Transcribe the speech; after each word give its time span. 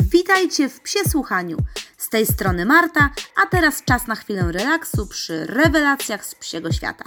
Witajcie 0.00 0.68
w 0.68 0.80
Psie 0.80 0.98
Słuchaniu. 1.08 1.56
Z 1.96 2.10
tej 2.10 2.26
strony 2.26 2.64
Marta, 2.64 3.10
a 3.42 3.46
teraz 3.46 3.84
czas 3.84 4.06
na 4.06 4.14
chwilę 4.14 4.52
relaksu 4.52 5.06
przy 5.06 5.46
rewelacjach 5.46 6.26
z 6.26 6.34
psiego 6.34 6.72
świata. 6.72 7.04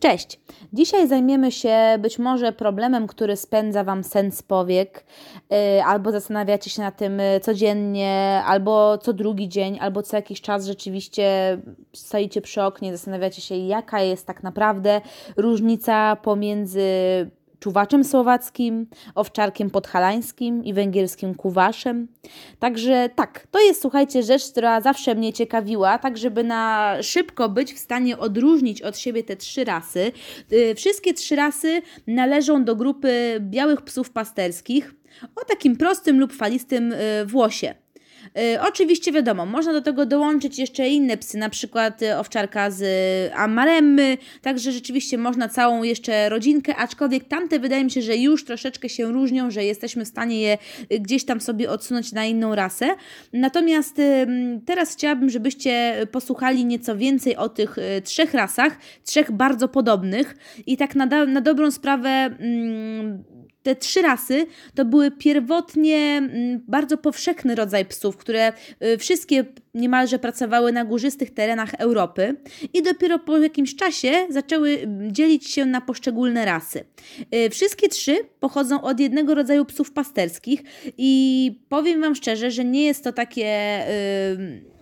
Cześć! 0.00 0.40
Dzisiaj 0.72 1.08
zajmiemy 1.08 1.52
się 1.52 1.78
być 1.98 2.18
może 2.18 2.52
problemem, 2.52 3.06
który 3.06 3.36
spędza 3.36 3.84
Wam 3.84 4.04
sens 4.04 4.42
powiek, 4.42 5.04
yy, 5.50 5.84
albo 5.84 6.12
zastanawiacie 6.12 6.70
się 6.70 6.82
na 6.82 6.90
tym 6.90 7.20
y, 7.20 7.40
codziennie, 7.42 8.42
albo 8.46 8.98
co 8.98 9.12
drugi 9.12 9.48
dzień, 9.48 9.78
albo 9.80 10.02
co 10.02 10.16
jakiś 10.16 10.40
czas 10.40 10.66
rzeczywiście 10.66 11.58
stoicie 11.92 12.40
przy 12.40 12.62
oknie, 12.62 12.92
zastanawiacie 12.92 13.42
się, 13.42 13.56
jaka 13.56 14.02
jest 14.02 14.26
tak 14.26 14.42
naprawdę 14.42 15.00
różnica 15.36 16.16
pomiędzy 16.16 16.80
czuwaczem 17.60 18.04
słowackim, 18.04 18.86
owczarkiem 19.14 19.70
podhalańskim 19.70 20.64
i 20.64 20.72
węgierskim 20.72 21.34
kuwaszem. 21.34 22.08
Także 22.58 23.10
tak, 23.14 23.46
to 23.50 23.60
jest 23.60 23.82
słuchajcie 23.82 24.22
rzecz, 24.22 24.50
która 24.50 24.80
zawsze 24.80 25.14
mnie 25.14 25.32
ciekawiła, 25.32 25.98
tak 25.98 26.18
żeby 26.18 26.44
na 26.44 26.94
szybko 27.02 27.48
być 27.48 27.74
w 27.74 27.78
stanie 27.78 28.18
odróżnić 28.18 28.82
od 28.82 28.98
siebie 28.98 29.24
te 29.24 29.36
trzy 29.36 29.64
rasy. 29.64 30.12
Y, 30.52 30.74
wszystkie 30.74 31.14
trzy 31.14 31.36
rasy 31.36 31.82
należą 32.06 32.64
do 32.64 32.76
grupy 32.76 33.36
białych 33.40 33.82
psów 33.82 34.10
pasterskich 34.10 34.94
o 35.36 35.44
takim 35.44 35.76
prostym 35.76 36.20
lub 36.20 36.32
falistym 36.32 36.92
y, 36.92 37.26
włosie. 37.26 37.74
Y, 38.54 38.60
oczywiście 38.60 39.12
wiadomo, 39.12 39.46
można 39.46 39.72
do 39.72 39.82
tego 39.82 40.06
dołączyć 40.06 40.58
jeszcze 40.58 40.88
inne 40.88 41.16
psy, 41.16 41.38
na 41.38 41.48
przykład 41.48 42.02
y, 42.02 42.16
owczarka 42.16 42.70
z 42.70 42.82
Amaremmy, 43.34 44.18
także 44.42 44.72
rzeczywiście 44.72 45.18
można 45.18 45.48
całą 45.48 45.82
jeszcze 45.82 46.28
rodzinkę, 46.28 46.76
aczkolwiek 46.76 47.24
tamte 47.24 47.58
wydaje 47.58 47.84
mi 47.84 47.90
się, 47.90 48.02
że 48.02 48.16
już 48.16 48.44
troszeczkę 48.44 48.88
się 48.88 49.12
różnią, 49.12 49.50
że 49.50 49.64
jesteśmy 49.64 50.04
w 50.04 50.08
stanie 50.08 50.40
je 50.40 50.58
y, 50.92 51.00
gdzieś 51.00 51.24
tam 51.24 51.40
sobie 51.40 51.70
odsunąć 51.70 52.12
na 52.12 52.24
inną 52.24 52.54
rasę. 52.54 52.88
Natomiast 53.32 53.96
teraz 54.66 54.92
chciałabym, 54.92 55.30
żebyście 55.30 55.96
posłuchali 56.12 56.64
nieco 56.64 56.96
więcej 56.96 57.36
o 57.36 57.48
tych 57.48 57.76
trzech 58.04 58.34
rasach, 58.34 58.78
trzech 59.04 59.32
bardzo 59.32 59.68
podobnych 59.68 60.36
i 60.66 60.76
tak 60.76 60.94
na, 60.94 61.06
na 61.06 61.40
dobrą 61.40 61.70
sprawę 61.70 62.08
mm, 62.08 63.24
te 63.62 63.76
trzy 63.76 64.02
rasy 64.02 64.46
to 64.74 64.84
były 64.84 65.10
pierwotnie 65.10 65.96
mm, 65.96 66.60
bardzo 66.68 66.96
powszechny 66.96 67.54
rodzaj 67.54 67.86
psów, 67.86 68.16
które 68.16 68.52
y, 68.84 68.98
wszystkie 68.98 69.44
niemalże 69.74 70.18
pracowały 70.18 70.72
na 70.72 70.84
górzystych 70.84 71.34
terenach 71.34 71.74
Europy 71.74 72.36
i 72.74 72.82
dopiero 72.82 73.18
po 73.18 73.38
jakimś 73.38 73.76
czasie 73.76 74.12
zaczęły 74.30 74.70
mm, 74.70 75.12
dzielić 75.12 75.50
się 75.50 75.66
na 75.66 75.80
poszczególne 75.80 76.44
rasy. 76.44 76.84
Y, 77.34 77.50
wszystkie 77.50 77.88
trzy 77.88 78.16
pochodzą 78.40 78.82
od 78.82 79.00
jednego 79.00 79.34
rodzaju 79.34 79.64
psów 79.64 79.92
pasterskich 79.92 80.62
i 80.98 81.52
powiem 81.68 82.00
Wam 82.00 82.14
szczerze, 82.14 82.50
że 82.50 82.64
nie 82.64 82.84
jest 82.84 83.04
to 83.04 83.12
takie 83.12 83.48
Y, 83.88 84.77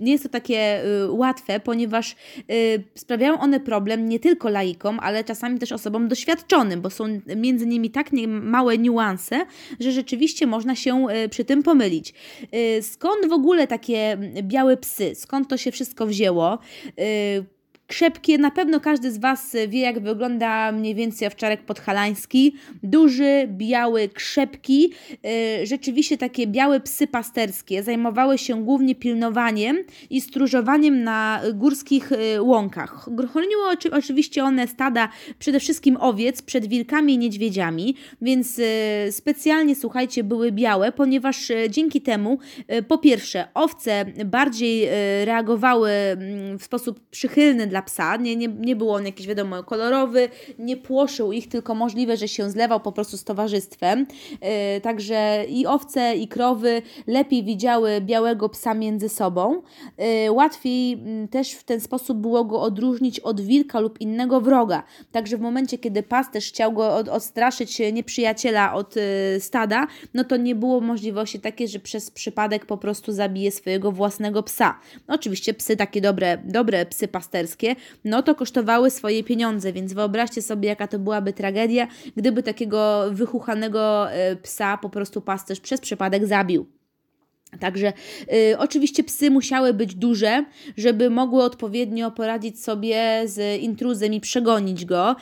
nie 0.00 0.12
jest 0.12 0.24
to 0.24 0.30
takie 0.30 0.84
y, 0.84 1.10
łatwe, 1.10 1.60
ponieważ 1.60 2.16
y, 2.50 2.84
sprawiają 2.94 3.40
one 3.40 3.60
problem 3.60 4.08
nie 4.08 4.20
tylko 4.20 4.48
laikom, 4.48 5.00
ale 5.02 5.24
czasami 5.24 5.58
też 5.58 5.72
osobom 5.72 6.08
doświadczonym, 6.08 6.80
bo 6.80 6.90
są 6.90 7.20
między 7.36 7.66
nimi 7.66 7.90
tak 7.90 8.10
małe 8.26 8.78
niuanse, 8.78 9.46
że 9.80 9.92
rzeczywiście 9.92 10.46
można 10.46 10.74
się 10.76 11.06
przy 11.30 11.44
tym 11.44 11.62
pomylić. 11.62 12.14
Skąd 12.80 13.26
w 13.28 13.32
ogóle 13.32 13.66
takie 13.66 14.18
białe 14.42 14.76
psy? 14.76 15.12
Skąd 15.14 15.48
to 15.48 15.56
się 15.56 15.72
wszystko 15.72 16.06
wzięło? 16.06 16.58
Krzepkie, 17.90 18.38
na 18.38 18.50
pewno 18.50 18.80
każdy 18.80 19.12
z 19.12 19.18
Was 19.18 19.56
wie, 19.68 19.80
jak 19.80 20.00
wygląda 20.00 20.72
mniej 20.72 20.94
więcej 20.94 21.28
owczarek 21.28 21.62
podhalański. 21.62 22.54
Duży, 22.82 23.48
biały, 23.48 24.08
krzepki. 24.08 24.92
Y, 25.62 25.66
rzeczywiście 25.66 26.18
takie 26.18 26.46
białe 26.46 26.80
psy 26.80 27.06
pasterskie 27.06 27.82
zajmowały 27.82 28.38
się 28.38 28.64
głównie 28.64 28.94
pilnowaniem 28.94 29.78
i 30.10 30.20
stróżowaniem 30.20 31.02
na 31.02 31.40
górskich 31.54 32.12
y, 32.12 32.42
łąkach. 32.42 33.08
Chroniły 33.32 33.62
oczywiście 33.92 34.44
one 34.44 34.68
stada 34.68 35.08
przede 35.38 35.60
wszystkim 35.60 35.96
owiec 36.00 36.42
przed 36.42 36.66
wilkami 36.66 37.14
i 37.14 37.18
niedźwiedziami, 37.18 37.94
więc 38.22 38.58
y, 38.58 38.64
specjalnie, 39.10 39.76
słuchajcie, 39.76 40.24
były 40.24 40.52
białe, 40.52 40.92
ponieważ 40.92 41.52
dzięki 41.70 42.00
temu, 42.00 42.38
po 42.88 42.98
pierwsze, 42.98 43.48
owce 43.54 44.04
bardziej 44.24 44.88
reagowały 45.24 45.90
mm, 45.90 46.58
w 46.58 46.64
sposób 46.64 47.00
przychylny 47.10 47.66
dla 47.66 47.79
dla 47.80 47.82
psa. 47.82 48.16
Nie, 48.16 48.36
nie, 48.36 48.48
nie 48.48 48.76
był 48.76 48.90
on 48.90 49.06
jakiś, 49.06 49.26
wiadomo, 49.26 49.62
kolorowy, 49.62 50.28
nie 50.58 50.76
płoszył 50.76 51.32
ich, 51.32 51.48
tylko 51.48 51.74
możliwe, 51.74 52.16
że 52.16 52.28
się 52.28 52.50
zlewał 52.50 52.80
po 52.80 52.92
prostu 52.92 53.16
z 53.16 53.24
towarzystwem. 53.24 54.06
Yy, 54.30 54.80
także 54.80 55.44
i 55.48 55.66
owce, 55.66 56.16
i 56.16 56.28
krowy 56.28 56.82
lepiej 57.06 57.44
widziały 57.44 58.00
białego 58.00 58.48
psa 58.48 58.74
między 58.74 59.08
sobą. 59.08 59.62
Yy, 59.98 60.32
łatwiej 60.32 60.90
yy, 60.90 61.28
też 61.28 61.52
w 61.52 61.64
ten 61.64 61.80
sposób 61.80 62.18
było 62.18 62.44
go 62.44 62.60
odróżnić 62.60 63.20
od 63.20 63.40
wilka 63.40 63.80
lub 63.80 64.00
innego 64.00 64.40
wroga. 64.40 64.82
Także 65.12 65.36
w 65.36 65.40
momencie, 65.40 65.78
kiedy 65.78 66.02
pasterz 66.02 66.48
chciał 66.48 66.72
go 66.72 66.94
od, 66.94 67.08
odstraszyć 67.08 67.78
nieprzyjaciela 67.92 68.74
od 68.74 68.96
y, 68.96 69.00
stada, 69.40 69.86
no 70.14 70.24
to 70.24 70.36
nie 70.36 70.54
było 70.54 70.80
możliwości 70.80 71.40
takiej, 71.40 71.68
że 71.68 71.78
przez 71.78 72.10
przypadek 72.10 72.66
po 72.66 72.76
prostu 72.76 73.12
zabije 73.12 73.50
swojego 73.50 73.92
własnego 73.92 74.42
psa. 74.42 74.78
oczywiście 75.08 75.54
psy 75.54 75.76
takie 75.76 76.00
dobre, 76.00 76.38
dobre 76.44 76.86
psy 76.86 77.08
pasterskie 77.08 77.69
no 78.04 78.22
to 78.22 78.34
kosztowały 78.34 78.90
swoje 78.90 79.24
pieniądze, 79.24 79.72
więc 79.72 79.92
wyobraźcie 79.92 80.42
sobie, 80.42 80.68
jaka 80.68 80.88
to 80.88 80.98
byłaby 80.98 81.32
tragedia, 81.32 81.86
gdyby 82.16 82.42
takiego 82.42 83.04
wychuchanego 83.10 84.12
e, 84.12 84.36
psa 84.36 84.78
po 84.78 84.90
prostu 84.90 85.20
pasterz 85.20 85.60
przez 85.60 85.80
przypadek 85.80 86.26
zabił. 86.26 86.79
Także 87.60 87.92
y, 88.32 88.58
oczywiście 88.58 89.04
psy 89.04 89.30
musiały 89.30 89.74
być 89.74 89.94
duże, 89.94 90.44
żeby 90.76 91.10
mogły 91.10 91.42
odpowiednio 91.42 92.10
poradzić 92.10 92.62
sobie 92.62 93.22
z 93.24 93.60
intruzem 93.60 94.14
i 94.14 94.20
przegonić 94.20 94.84
go. 94.84 95.16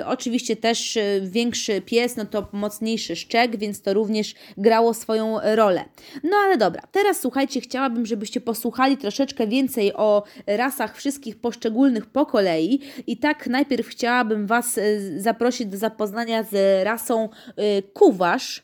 Y, 0.00 0.06
oczywiście 0.06 0.56
też 0.56 0.96
y, 0.96 1.22
większy 1.24 1.80
pies, 1.80 2.16
no 2.16 2.24
to 2.24 2.48
mocniejszy 2.52 3.16
szczek, 3.16 3.56
więc 3.56 3.82
to 3.82 3.94
również 3.94 4.34
grało 4.56 4.94
swoją 4.94 5.38
rolę. 5.42 5.84
No 6.24 6.36
ale 6.36 6.56
dobra, 6.56 6.82
teraz 6.92 7.20
słuchajcie, 7.20 7.60
chciałabym, 7.60 8.06
żebyście 8.06 8.40
posłuchali 8.40 8.96
troszeczkę 8.96 9.46
więcej 9.46 9.94
o 9.94 10.22
rasach 10.46 10.96
wszystkich 10.96 11.36
poszczególnych 11.36 12.06
po 12.06 12.26
kolei. 12.26 12.80
I 13.06 13.16
tak 13.16 13.46
najpierw 13.46 13.86
chciałabym 13.86 14.46
Was 14.46 14.78
y, 14.78 15.14
zaprosić 15.20 15.66
do 15.66 15.76
zapoznania 15.76 16.42
z 16.42 16.84
rasą 16.84 17.28
y, 17.48 17.82
kuwasz. 17.92 18.63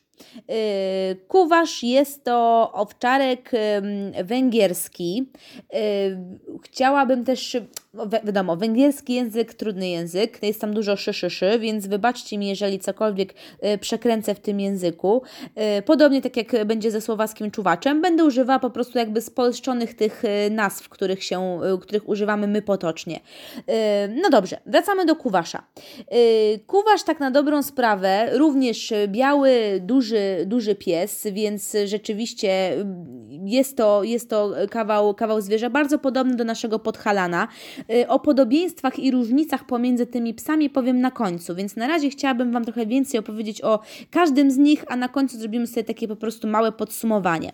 Y, 0.50 1.16
kuwasz 1.28 1.82
jest 1.82 2.24
to 2.24 2.70
owczarek 2.72 3.50
węgierski. 4.24 5.30
Y, 5.74 6.18
chciałabym 6.64 7.24
też 7.24 7.56
wiadomo, 8.24 8.56
węgierski 8.56 9.14
język, 9.14 9.54
trudny 9.54 9.88
język, 9.88 10.42
jest 10.42 10.60
tam 10.60 10.74
dużo 10.74 10.96
szyszyszy, 10.96 11.58
więc 11.58 11.86
wybaczcie 11.86 12.38
mi, 12.38 12.48
jeżeli 12.48 12.78
cokolwiek 12.78 13.34
y, 13.74 13.78
przekręcę 13.78 14.34
w 14.34 14.40
tym 14.40 14.60
języku. 14.60 15.22
Y, 15.78 15.82
podobnie 15.82 16.22
tak 16.22 16.36
jak 16.36 16.64
będzie 16.66 16.90
ze 16.90 17.00
słowackim 17.00 17.50
czuwaczem, 17.50 18.02
będę 18.02 18.24
używała 18.24 18.58
po 18.58 18.70
prostu 18.70 18.98
jakby 18.98 19.20
spolszczonych 19.20 19.94
tych 19.94 20.24
y, 20.24 20.50
nazw, 20.50 20.88
których, 20.88 21.24
się, 21.24 21.60
których 21.80 22.08
używamy 22.08 22.46
my 22.46 22.62
potocznie. 22.62 23.20
No 24.22 24.30
dobrze, 24.30 24.60
wracamy 24.66 25.06
do 25.06 25.16
kuwasza. 25.16 25.62
Kuwasz 26.66 27.02
tak 27.02 27.20
na 27.20 27.30
dobrą 27.30 27.62
sprawę, 27.62 28.38
również 28.38 28.92
biały, 29.08 29.80
duży, 29.80 30.44
duży 30.46 30.74
pies, 30.74 31.26
więc 31.32 31.76
rzeczywiście 31.84 32.72
jest 33.44 33.76
to, 33.76 34.04
jest 34.04 34.30
to 34.30 34.52
kawał, 34.70 35.14
kawał 35.14 35.40
zwierza 35.40 35.70
bardzo 35.70 35.98
podobny 35.98 36.36
do 36.36 36.44
naszego 36.44 36.78
podhalana. 36.78 37.48
Y, 37.90 38.08
o 38.08 38.18
podobieństwach 38.18 38.98
i 38.98 39.10
różnicach 39.10 39.66
pomiędzy 39.66 40.06
tymi 40.06 40.34
psami 40.34 40.70
powiem 40.70 41.00
na 41.00 41.10
końcu, 41.10 41.54
więc 41.54 41.76
na 41.76 41.88
razie 41.88 42.10
chciałabym 42.10 42.52
Wam 42.52 42.64
trochę 42.64 42.86
więcej 42.86 43.20
opowiedzieć 43.20 43.62
o 43.62 43.80
każdym 44.10 44.50
z 44.50 44.56
nich, 44.56 44.84
a 44.88 44.96
na 44.96 45.08
końcu 45.08 45.38
zrobimy 45.38 45.66
sobie 45.66 45.84
takie 45.84 46.08
po 46.08 46.16
prostu 46.16 46.48
małe 46.48 46.72
podsumowanie. 46.72 47.52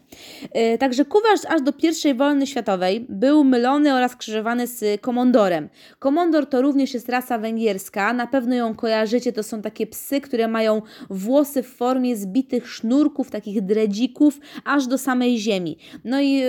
Y, 0.75 0.79
także 0.79 1.05
Kuwasz 1.05 1.45
aż 1.49 1.63
do 1.63 1.73
I 2.11 2.15
wojny 2.15 2.47
światowej 2.47 3.07
był 3.09 3.45
mylony 3.45 3.95
oraz 3.95 4.13
skrzyżowany 4.13 4.67
z 4.67 5.01
komondorem. 5.01 5.69
Komondor 5.99 6.47
to 6.47 6.63
również 6.63 6.95
jest 6.95 7.09
rasa 7.09 7.39
węgierska, 7.39 8.13
na 8.13 8.27
pewno 8.27 8.55
ją 8.55 8.75
kojarzycie, 8.75 9.33
to 9.33 9.43
są 9.43 9.63
takie 9.63 9.87
psy, 9.87 10.21
które 10.21 10.49
mają 10.49 10.83
włosy 11.11 11.63
w 11.63 11.67
formie 11.67 12.17
zbitych 12.17 12.69
sznurków, 12.69 13.31
takich 13.31 13.63
dredzików, 13.63 14.41
aż 14.65 14.87
do 14.87 14.99
samej 14.99 15.39
ziemi. 15.39 15.77
No 16.05 16.21
i 16.21 16.43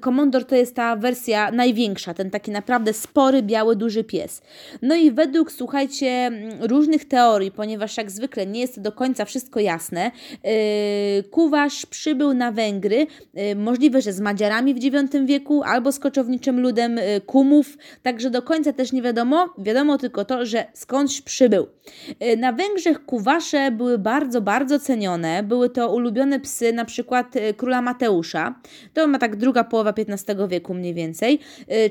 komondor 0.00 0.44
to 0.44 0.56
jest 0.56 0.74
ta 0.74 0.96
wersja 0.96 1.50
największa, 1.50 2.14
ten 2.14 2.30
taki 2.30 2.50
naprawdę 2.50 2.92
spory 2.92 3.23
spory, 3.24 3.42
biały, 3.42 3.76
duży 3.76 4.04
pies. 4.04 4.42
No 4.82 4.94
i 4.94 5.10
według, 5.10 5.52
słuchajcie, 5.52 6.30
różnych 6.60 7.04
teorii, 7.04 7.50
ponieważ 7.50 7.96
jak 7.96 8.10
zwykle 8.10 8.46
nie 8.46 8.60
jest 8.60 8.80
do 8.80 8.92
końca 8.92 9.24
wszystko 9.24 9.60
jasne, 9.60 10.10
yy, 10.44 10.50
Kuwasz 11.30 11.86
przybył 11.86 12.34
na 12.34 12.52
Węgry, 12.52 13.06
yy, 13.34 13.56
możliwe, 13.56 14.02
że 14.02 14.12
z 14.12 14.20
Madziarami 14.20 14.74
w 14.74 14.84
IX 14.84 14.94
wieku, 15.24 15.62
albo 15.62 15.92
z 15.92 15.98
koczowniczym 15.98 16.60
ludem 16.60 16.96
yy, 16.96 17.20
Kumów, 17.20 17.78
także 18.02 18.30
do 18.30 18.42
końca 18.42 18.72
też 18.72 18.92
nie 18.92 19.02
wiadomo, 19.02 19.54
wiadomo 19.58 19.98
tylko 19.98 20.24
to, 20.24 20.46
że 20.46 20.64
skądś 20.74 21.20
przybył. 21.20 21.66
Na 22.38 22.52
Węgrzech 22.52 23.06
Kuwasze 23.06 23.70
były 23.70 23.98
bardzo, 23.98 24.40
bardzo 24.40 24.78
cenione, 24.78 25.42
były 25.42 25.70
to 25.70 25.94
ulubione 25.94 26.40
psy 26.40 26.72
na 26.72 26.84
przykład 26.84 27.34
króla 27.56 27.82
Mateusza, 27.82 28.54
to 28.94 29.06
ma 29.06 29.18
tak 29.18 29.36
druga 29.36 29.64
połowa 29.64 29.94
XV 29.96 30.48
wieku 30.48 30.74
mniej 30.74 30.94
więcej. 30.94 31.38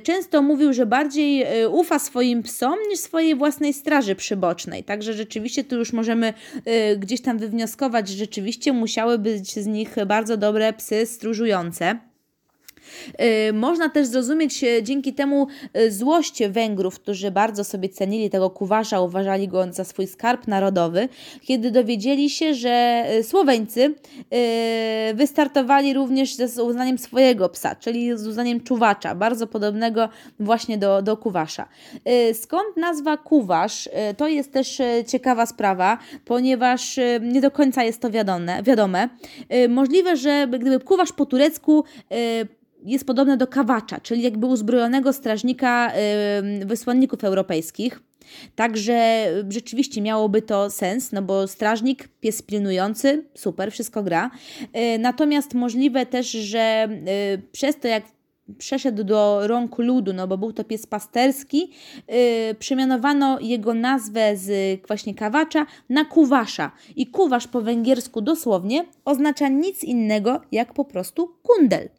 Często 0.03 0.41
mówił, 0.41 0.73
że 0.73 0.85
bardziej 0.85 1.22
ufa 1.69 1.99
swoim 1.99 2.43
psom 2.43 2.75
niż 2.89 2.99
swojej 2.99 3.35
własnej 3.35 3.73
straży 3.73 4.15
przybocznej, 4.15 4.83
także 4.83 5.13
rzeczywiście 5.13 5.63
tu 5.63 5.75
już 5.75 5.93
możemy 5.93 6.33
gdzieś 6.97 7.21
tam 7.21 7.37
wywnioskować, 7.37 8.09
że 8.09 8.17
rzeczywiście 8.17 8.73
musiały 8.73 9.17
być 9.17 9.53
z 9.53 9.65
nich 9.65 9.95
bardzo 10.07 10.37
dobre 10.37 10.73
psy 10.73 11.05
stróżujące. 11.05 12.12
Y, 13.49 13.53
można 13.53 13.89
też 13.89 14.07
zrozumieć 14.07 14.63
y, 14.63 14.83
dzięki 14.83 15.13
temu 15.13 15.47
y, 15.77 15.91
złość 15.91 16.43
Węgrów, 16.49 16.99
którzy 16.99 17.31
bardzo 17.31 17.63
sobie 17.63 17.89
cenili 17.89 18.29
tego 18.29 18.49
kuwasza, 18.49 19.01
uważali 19.01 19.47
go 19.47 19.73
za 19.73 19.83
swój 19.83 20.07
skarb 20.07 20.47
narodowy, 20.47 21.09
kiedy 21.41 21.71
dowiedzieli 21.71 22.29
się, 22.29 22.53
że 22.53 23.05
Słoweńcy 23.23 23.93
wystartowali 25.13 25.93
również 25.93 26.35
z 26.35 26.59
uznaniem 26.59 26.97
swojego 26.97 27.49
psa, 27.49 27.75
czyli 27.75 28.17
z 28.17 28.27
uznaniem 28.27 28.61
czuwacza, 28.61 29.15
bardzo 29.15 29.47
podobnego 29.47 30.09
właśnie 30.39 30.77
do, 30.77 31.01
do 31.01 31.17
kuwasza. 31.17 31.67
Skąd 32.33 32.77
nazwa 32.77 33.17
kuwasz? 33.17 33.89
To 34.17 34.27
jest 34.27 34.51
też 34.51 34.81
ciekawa 35.07 35.45
sprawa, 35.45 35.97
ponieważ 36.25 36.99
nie 37.21 37.41
do 37.41 37.51
końca 37.51 37.83
jest 37.83 38.01
to 38.01 38.09
wiadome. 38.09 38.63
wiadome. 38.63 39.09
Możliwe, 39.69 40.17
że 40.17 40.47
gdyby 40.47 40.79
kuwasz 40.79 41.11
po 41.11 41.25
turecku 41.25 41.83
jest 42.85 43.05
podobne 43.05 43.37
do 43.37 43.47
kawacza, 43.47 43.99
czyli 43.99 44.21
jakby 44.21 44.45
uzbrojonego 44.45 45.13
strażnika 45.13 45.91
wysłanników 46.65 47.23
europejskich. 47.23 47.99
Także 48.55 49.25
rzeczywiście 49.49 50.01
miałoby 50.01 50.41
to 50.41 50.69
sens, 50.69 51.11
no 51.11 51.21
bo 51.21 51.47
strażnik, 51.47 52.07
pies 52.07 52.41
pilnujący, 52.41 53.25
super, 53.35 53.71
wszystko 53.71 54.03
gra. 54.03 54.31
Y, 54.61 54.99
natomiast 54.99 55.53
możliwe 55.53 56.05
też, 56.05 56.31
że 56.31 56.87
y, 57.35 57.41
przez 57.51 57.79
to 57.79 57.87
jak 57.87 58.03
przeszedł 58.57 59.03
do 59.03 59.47
rąk 59.47 59.77
ludu, 59.77 60.13
no 60.13 60.27
bo 60.27 60.37
był 60.37 60.53
to 60.53 60.63
pies 60.63 60.87
pasterski, 60.87 61.71
yy, 62.07 62.55
przemianowano 62.59 63.39
jego 63.39 63.73
nazwę 63.73 64.37
z 64.37 64.79
właśnie 64.87 65.15
kawacza 65.15 65.65
na 65.89 66.05
kuwasza. 66.05 66.71
I 66.95 67.07
kuwasz 67.07 67.47
po 67.47 67.61
węgiersku 67.61 68.21
dosłownie 68.21 68.85
oznacza 69.05 69.47
nic 69.47 69.83
innego 69.83 70.41
jak 70.51 70.73
po 70.73 70.85
prostu 70.85 71.35
kundel. 71.43 71.89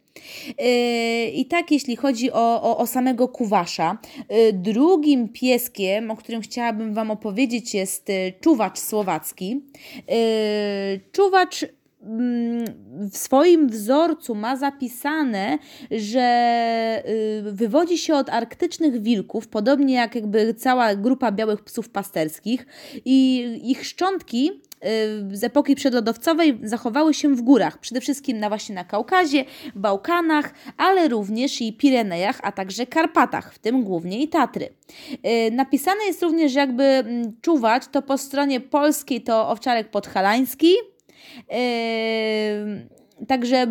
Yy, 0.59 1.31
I 1.33 1.45
tak, 1.45 1.71
jeśli 1.71 1.95
chodzi 1.95 2.31
o, 2.31 2.61
o, 2.61 2.77
o 2.77 2.87
samego 2.87 3.27
kuwasza. 3.27 3.97
Yy, 4.29 4.53
drugim 4.53 5.29
pieskiem, 5.29 6.11
o 6.11 6.15
którym 6.15 6.41
chciałabym 6.41 6.93
Wam 6.93 7.11
opowiedzieć, 7.11 7.73
jest 7.73 8.09
yy, 8.09 8.33
czuwacz 8.41 8.79
słowacki. 8.79 9.61
Czuwacz 11.11 11.65
mm, 12.03 12.65
w 13.11 13.17
swoim 13.17 13.69
wzorcu 13.69 14.35
ma 14.35 14.57
zapisane, 14.57 15.57
że 15.91 17.03
wywodzi 17.43 17.97
się 17.97 18.15
od 18.15 18.29
arktycznych 18.29 19.01
wilków, 19.01 19.47
podobnie 19.47 19.93
jak 19.93 20.15
jakby 20.15 20.53
cała 20.53 20.95
grupa 20.95 21.31
białych 21.31 21.63
psów 21.63 21.89
pasterskich 21.89 22.65
i 23.05 23.45
ich 23.63 23.85
szczątki 23.85 24.61
z 25.31 25.43
epoki 25.43 25.75
przedlodowcowej 25.75 26.59
zachowały 26.63 27.13
się 27.13 27.35
w 27.35 27.41
górach, 27.41 27.77
przede 27.77 28.01
wszystkim 28.01 28.39
na 28.39 28.49
właśnie 28.49 28.75
na 28.75 28.83
Kaukazie, 28.83 29.45
Bałkanach, 29.75 30.53
ale 30.77 31.07
również 31.07 31.61
i 31.61 31.73
Pirenejach, 31.73 32.39
a 32.43 32.51
także 32.51 32.85
Karpatach, 32.85 33.53
w 33.53 33.59
tym 33.59 33.83
głównie 33.83 34.21
i 34.21 34.27
Tatry. 34.27 34.65
Y, 34.67 35.51
napisane 35.51 36.05
jest 36.05 36.23
również, 36.23 36.53
jakby 36.53 36.83
mm, 36.83 37.33
czuwać, 37.41 37.83
to 37.91 38.01
po 38.01 38.17
stronie 38.17 38.59
polskiej 38.59 39.21
to 39.21 39.49
owczarek 39.49 39.89
podhalański, 39.89 40.73
y, 41.53 42.95
Także 43.27 43.67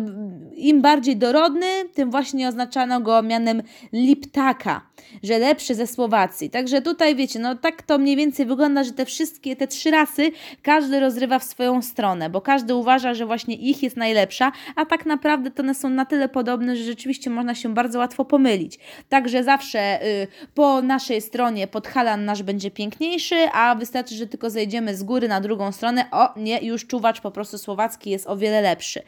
im 0.55 0.81
bardziej 0.81 1.17
dorodny, 1.17 1.67
tym 1.93 2.11
właśnie 2.11 2.47
oznaczano 2.47 3.01
go 3.01 3.23
mianem 3.23 3.61
liptaka, 3.93 4.81
że 5.23 5.39
lepszy 5.39 5.75
ze 5.75 5.87
Słowacji. 5.87 6.49
Także 6.49 6.81
tutaj 6.81 7.15
wiecie, 7.15 7.39
no 7.39 7.55
tak 7.55 7.81
to 7.81 7.97
mniej 7.97 8.15
więcej 8.15 8.45
wygląda, 8.45 8.83
że 8.83 8.91
te 8.91 9.05
wszystkie, 9.05 9.55
te 9.55 9.67
trzy 9.67 9.91
rasy, 9.91 10.31
każdy 10.61 10.99
rozrywa 10.99 11.39
w 11.39 11.43
swoją 11.43 11.81
stronę, 11.81 12.29
bo 12.29 12.41
każdy 12.41 12.75
uważa, 12.75 13.13
że 13.13 13.25
właśnie 13.25 13.55
ich 13.55 13.83
jest 13.83 13.97
najlepsza, 13.97 14.51
a 14.75 14.85
tak 14.85 15.05
naprawdę 15.05 15.51
to 15.51 15.63
one 15.63 15.75
są 15.75 15.89
na 15.89 16.05
tyle 16.05 16.29
podobne, 16.29 16.75
że 16.75 16.83
rzeczywiście 16.83 17.29
można 17.29 17.55
się 17.55 17.73
bardzo 17.73 17.99
łatwo 17.99 18.25
pomylić. 18.25 18.79
Także 19.09 19.43
zawsze 19.43 20.05
y, 20.05 20.27
po 20.53 20.81
naszej 20.81 21.21
stronie 21.21 21.67
podhalan 21.67 22.25
nasz 22.25 22.43
będzie 22.43 22.71
piękniejszy, 22.71 23.35
a 23.53 23.75
wystarczy, 23.75 24.15
że 24.15 24.27
tylko 24.27 24.49
zejdziemy 24.49 24.95
z 24.95 25.03
góry 25.03 25.27
na 25.27 25.41
drugą 25.41 25.71
stronę, 25.71 26.05
o 26.11 26.39
nie, 26.39 26.59
już 26.61 26.87
czuwacz 26.87 27.21
po 27.21 27.31
prostu 27.31 27.57
słowacki 27.57 28.09
jest 28.09 28.27
o 28.27 28.37
wiele 28.37 28.61
lepszy. 28.61 29.01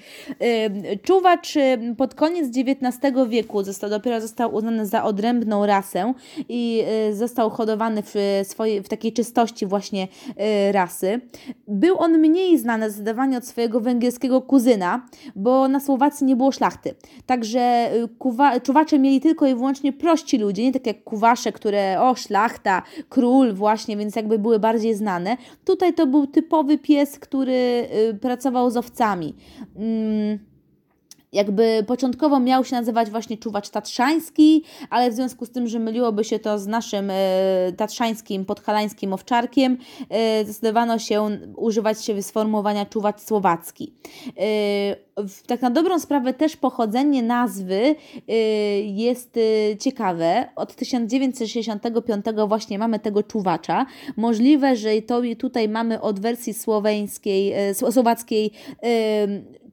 Czuwacz 1.03 1.53
pod 1.97 2.15
koniec 2.15 2.47
XIX 2.57 3.15
wieku 3.27 3.63
został, 3.63 3.89
dopiero 3.89 4.21
został 4.21 4.55
uznany 4.55 4.85
za 4.85 5.03
odrębną 5.03 5.65
rasę 5.65 5.76
i 6.49 6.83
y, 7.09 7.15
został 7.15 7.49
hodowany 7.49 8.03
w, 8.03 8.15
swojej, 8.43 8.83
w 8.83 8.89
takiej 8.89 9.13
czystości 9.13 9.65
właśnie 9.65 10.07
y, 10.07 10.71
rasy. 10.71 11.21
Był 11.67 11.97
on 11.99 12.17
mniej 12.17 12.57
znany 12.57 12.89
zdecydowanie 12.89 13.37
od 13.37 13.45
swojego 13.45 13.81
węgierskiego 13.81 14.41
kuzyna, 14.41 15.05
bo 15.35 15.67
na 15.67 15.79
Słowacji 15.79 16.25
nie 16.25 16.35
było 16.35 16.51
szlachty. 16.51 16.95
Także 17.25 17.91
y, 17.95 18.07
kuwa, 18.07 18.59
czuwacze 18.59 18.99
mieli 18.99 19.21
tylko 19.21 19.47
i 19.47 19.55
wyłącznie 19.55 19.93
prości 19.93 20.37
ludzie, 20.37 20.63
nie 20.63 20.73
tak 20.73 20.87
jak 20.87 21.03
kuwasze, 21.03 21.51
które 21.51 22.01
o 22.01 22.15
szlachta, 22.15 22.81
król 23.09 23.53
właśnie, 23.53 23.97
więc 23.97 24.15
jakby 24.15 24.39
były 24.39 24.59
bardziej 24.59 24.95
znane. 24.95 25.37
Tutaj 25.65 25.93
to 25.93 26.07
był 26.07 26.27
typowy 26.27 26.77
pies, 26.77 27.19
który 27.19 27.87
pracował 28.21 28.69
z 28.71 28.77
owcami. 28.77 29.35
Mm, 29.75 30.39
jakby 31.33 31.83
początkowo 31.87 32.39
miał 32.39 32.65
się 32.65 32.75
nazywać 32.75 33.09
właśnie 33.09 33.37
czuwacz 33.37 33.69
tatrzański, 33.69 34.63
ale 34.89 35.11
w 35.11 35.13
związku 35.13 35.45
z 35.45 35.49
tym, 35.49 35.67
że 35.67 35.79
myliłoby 35.79 36.23
się 36.23 36.39
to 36.39 36.59
z 36.59 36.67
naszym 36.67 37.09
e, 37.09 37.15
tatrzańskim, 37.77 38.45
podhalańskim 38.45 39.13
owczarkiem, 39.13 39.77
e, 40.09 40.45
zdecydowano 40.45 40.99
się 40.99 41.29
używać 41.55 42.05
się 42.05 42.21
sformułowania 42.23 42.85
czuwacz 42.85 43.21
słowacki. 43.21 43.93
E, 44.37 44.95
tak 45.47 45.61
na 45.61 45.69
dobrą 45.69 45.99
sprawę 45.99 46.33
też 46.33 46.57
pochodzenie 46.57 47.23
nazwy 47.23 47.95
jest 48.83 49.39
ciekawe. 49.79 50.49
Od 50.55 50.75
1965 50.75 52.25
właśnie 52.47 52.79
mamy 52.79 52.99
tego 52.99 53.23
czuwacza. 53.23 53.85
Możliwe, 54.17 54.75
że 54.75 55.01
to 55.01 55.21
tutaj 55.39 55.69
mamy 55.69 56.01
od 56.01 56.19
wersji 56.19 56.53
słoweńskiej, 56.53 57.53
słowackiej 57.73 58.51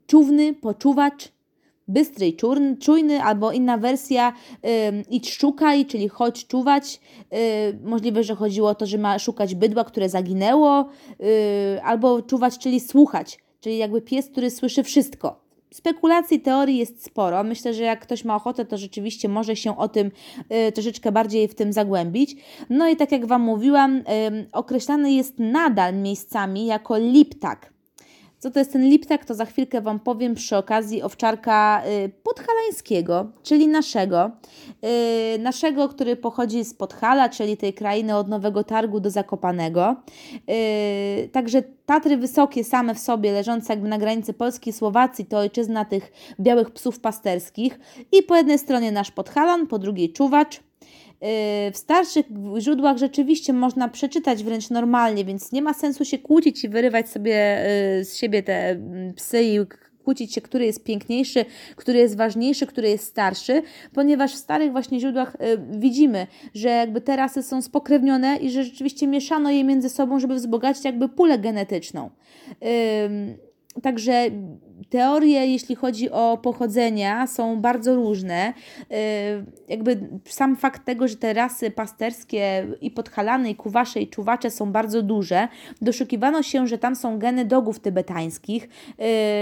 czówny, 0.06 0.54
poczuwacz, 0.54 1.34
bystry 1.88 2.26
i 2.26 2.36
czujny, 2.80 3.22
albo 3.22 3.52
inna 3.52 3.78
wersja 3.78 4.32
y, 4.64 4.68
idź 5.10 5.34
szukaj, 5.34 5.86
czyli 5.86 6.08
chodź 6.08 6.46
czuwać. 6.46 7.00
Y, 7.72 7.78
możliwe, 7.84 8.24
że 8.24 8.34
chodziło 8.34 8.68
o 8.68 8.74
to, 8.74 8.86
że 8.86 8.98
ma 8.98 9.18
szukać 9.18 9.54
bydła, 9.54 9.84
które 9.84 10.08
zaginęło, 10.08 10.88
y, 11.20 11.82
albo 11.82 12.22
czuwać, 12.22 12.58
czyli 12.58 12.80
słuchać, 12.80 13.38
czyli 13.60 13.78
jakby 13.78 14.02
pies, 14.02 14.30
który 14.30 14.50
słyszy 14.50 14.82
wszystko. 14.82 15.44
Spekulacji, 15.74 16.40
teorii 16.40 16.76
jest 16.76 17.04
sporo. 17.04 17.44
Myślę, 17.44 17.74
że 17.74 17.82
jak 17.82 18.00
ktoś 18.00 18.24
ma 18.24 18.36
ochotę, 18.36 18.64
to 18.64 18.78
rzeczywiście 18.78 19.28
może 19.28 19.56
się 19.56 19.76
o 19.78 19.88
tym 19.88 20.10
y, 20.68 20.72
troszeczkę 20.72 21.12
bardziej 21.12 21.48
w 21.48 21.54
tym 21.54 21.72
zagłębić. 21.72 22.36
No 22.70 22.88
i 22.88 22.96
tak 22.96 23.12
jak 23.12 23.26
Wam 23.26 23.42
mówiłam, 23.42 23.96
y, 23.96 24.02
określany 24.52 25.12
jest 25.12 25.38
nadal 25.38 25.94
miejscami 25.94 26.66
jako 26.66 26.98
liptak. 26.98 27.73
Co 28.44 28.50
to 28.50 28.58
jest 28.58 28.72
ten 28.72 28.88
liptak, 28.88 29.24
to 29.24 29.34
za 29.34 29.44
chwilkę 29.44 29.80
Wam 29.80 30.00
powiem 30.00 30.34
przy 30.34 30.56
okazji 30.56 31.02
owczarka 31.02 31.82
y, 31.86 32.10
podhalańskiego, 32.22 33.30
czyli 33.42 33.68
naszego. 33.68 34.30
Y, 35.34 35.38
naszego, 35.38 35.88
który 35.88 36.16
pochodzi 36.16 36.64
z 36.64 36.74
Podhala, 36.74 37.28
czyli 37.28 37.56
tej 37.56 37.74
krainy 37.74 38.16
od 38.16 38.28
Nowego 38.28 38.64
Targu 38.64 39.00
do 39.00 39.10
Zakopanego. 39.10 39.96
Y, 40.50 41.28
także 41.32 41.62
Tatry 41.86 42.16
wysokie 42.16 42.64
same 42.64 42.94
w 42.94 42.98
sobie, 42.98 43.32
leżące 43.32 43.72
jakby 43.72 43.88
na 43.88 43.98
granicy 43.98 44.32
Polski 44.32 44.70
i 44.70 44.72
Słowacji, 44.72 45.26
to 45.26 45.38
ojczyzna 45.38 45.84
tych 45.84 46.12
białych 46.40 46.70
psów 46.70 47.00
pasterskich. 47.00 47.78
I 48.12 48.22
po 48.22 48.36
jednej 48.36 48.58
stronie 48.58 48.92
nasz 48.92 49.10
Podhalan, 49.10 49.66
po 49.66 49.78
drugiej 49.78 50.12
Czuwacz, 50.12 50.60
w 51.72 51.76
starszych 51.76 52.26
źródłach 52.58 52.96
rzeczywiście 52.96 53.52
można 53.52 53.88
przeczytać 53.88 54.44
wręcz 54.44 54.70
normalnie, 54.70 55.24
więc 55.24 55.52
nie 55.52 55.62
ma 55.62 55.74
sensu 55.74 56.04
się 56.04 56.18
kłócić 56.18 56.64
i 56.64 56.68
wyrywać 56.68 57.08
sobie 57.08 57.66
y, 58.00 58.04
z 58.04 58.16
siebie 58.16 58.42
te 58.42 58.70
mm, 58.70 59.14
psy 59.14 59.42
i 59.42 59.58
kłócić 60.04 60.34
się, 60.34 60.40
który 60.40 60.66
jest 60.66 60.84
piękniejszy, 60.84 61.44
który 61.76 61.98
jest 61.98 62.16
ważniejszy, 62.16 62.66
który 62.66 62.88
jest 62.88 63.04
starszy, 63.04 63.62
ponieważ 63.92 64.32
w 64.32 64.38
starych 64.38 64.72
właśnie 64.72 65.00
źródłach 65.00 65.34
y, 65.34 65.38
widzimy, 65.78 66.26
że 66.54 66.68
jakby 66.68 67.00
te 67.00 67.16
rasy 67.16 67.42
są 67.42 67.62
spokrewnione 67.62 68.36
i 68.36 68.50
że 68.50 68.64
rzeczywiście 68.64 69.06
mieszano 69.06 69.50
je 69.50 69.64
między 69.64 69.88
sobą, 69.88 70.20
żeby 70.20 70.34
wzbogacić 70.34 70.84
jakby 70.84 71.08
pulę 71.08 71.38
genetyczną. 71.38 72.10
Także 73.82 74.30
teorie, 74.90 75.46
jeśli 75.46 75.74
chodzi 75.74 76.10
o 76.10 76.38
pochodzenia, 76.42 77.26
są 77.26 77.60
bardzo 77.60 77.94
różne. 77.94 78.52
Y, 78.80 78.94
jakby 79.68 80.08
sam 80.24 80.56
fakt 80.56 80.84
tego, 80.84 81.08
że 81.08 81.16
te 81.16 81.34
rasy 81.34 81.70
pasterskie 81.70 82.66
i 82.80 82.90
podhalany, 82.90 83.50
i 83.50 83.54
kuwasze, 83.54 84.00
i 84.00 84.08
czuwacze 84.08 84.50
są 84.50 84.72
bardzo 84.72 85.02
duże, 85.02 85.48
doszukiwano 85.82 86.42
się, 86.42 86.66
że 86.66 86.78
tam 86.78 86.96
są 86.96 87.18
geny 87.18 87.44
dogów 87.44 87.80
tybetańskich, 87.80 88.68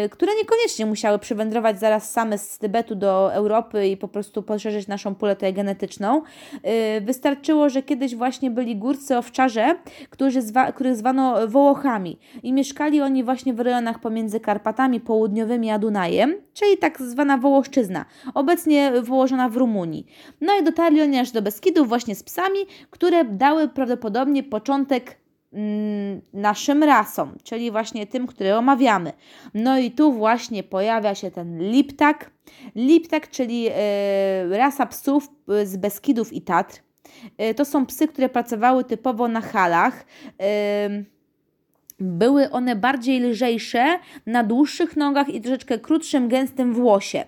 y, 0.07 0.09
które 0.09 0.33
niekoniecznie 0.37 0.87
musiały 0.87 1.19
przywędrować 1.19 1.81
zaraz 1.81 2.11
same 2.11 2.39
z 2.39 2.59
Tybetu 2.59 2.95
do 2.95 3.35
Europy 3.35 3.89
i 3.89 3.97
po 3.97 4.09
prostu 4.09 4.43
poszerzyć 4.43 4.87
naszą 4.89 5.15
pulę 5.15 5.37
tutaj 5.37 5.55
genetyczną. 5.55 6.23
Y, 6.99 7.01
wystarczyło, 7.01 7.69
że 7.69 7.83
kiedyś 7.83 8.15
właśnie 8.17 8.51
byli 8.51 8.77
górcy 8.77 9.17
owczarze, 9.17 9.75
którzy 10.11 10.43
zwa, 10.43 10.73
których 10.73 10.97
zwano 10.97 11.49
Wołochami 11.49 12.19
i 12.43 12.53
mieszkali 12.53 13.01
oni 13.01 13.25
właśnie 13.25 13.55
w 13.55 13.61
rejonach 13.61 13.99
pomiędzy 13.99 14.41
Karpatami, 14.41 15.01
południowymi 15.23 15.71
a 15.71 15.79
Dunajem, 15.79 16.35
czyli 16.55 16.79
tak 16.79 17.03
zwana 17.03 17.39
Wołoszczyzna, 17.39 18.05
obecnie 18.35 18.93
wyłożona 19.03 19.49
w 19.49 19.57
Rumunii. 19.57 20.07
No 20.41 20.59
i 20.61 20.65
dotarli 20.65 21.03
oni 21.03 21.19
aż 21.19 21.31
do 21.31 21.43
Beskidów 21.43 21.89
właśnie 21.89 22.15
z 22.15 22.23
psami, 22.23 22.59
które 22.91 23.25
dały 23.25 23.69
prawdopodobnie 23.69 24.43
początek 24.43 25.19
mm, 25.53 26.21
naszym 26.33 26.83
rasom, 26.83 27.37
czyli 27.43 27.71
właśnie 27.71 28.07
tym, 28.07 28.27
które 28.27 28.59
omawiamy. 28.59 29.13
No 29.55 29.79
i 29.79 29.91
tu 29.91 30.13
właśnie 30.13 30.63
pojawia 30.63 31.15
się 31.15 31.31
ten 31.31 31.59
liptak. 31.59 32.31
Liptak, 32.75 33.31
czyli 33.31 33.69
e, 33.71 34.49
rasa 34.51 34.87
psów 34.87 35.29
z 35.65 35.77
Beskidów 35.77 36.33
i 36.33 36.43
Tatr. 36.43 36.81
E, 37.39 37.55
to 37.55 37.65
są 37.65 37.87
psy, 37.87 38.09
które 38.09 38.29
pracowały 38.29 38.85
typowo 38.85 39.29
na 39.29 39.41
halach. 39.41 40.05
Były 42.03 42.51
one 42.51 42.77
bardziej 42.77 43.21
lżejsze, 43.21 43.99
na 44.27 44.45
dłuższych 44.45 44.97
nogach 44.97 45.29
i 45.29 45.41
troszeczkę 45.41 45.79
krótszym, 45.79 46.29
gęstym 46.29 46.75
włosie. 46.75 47.25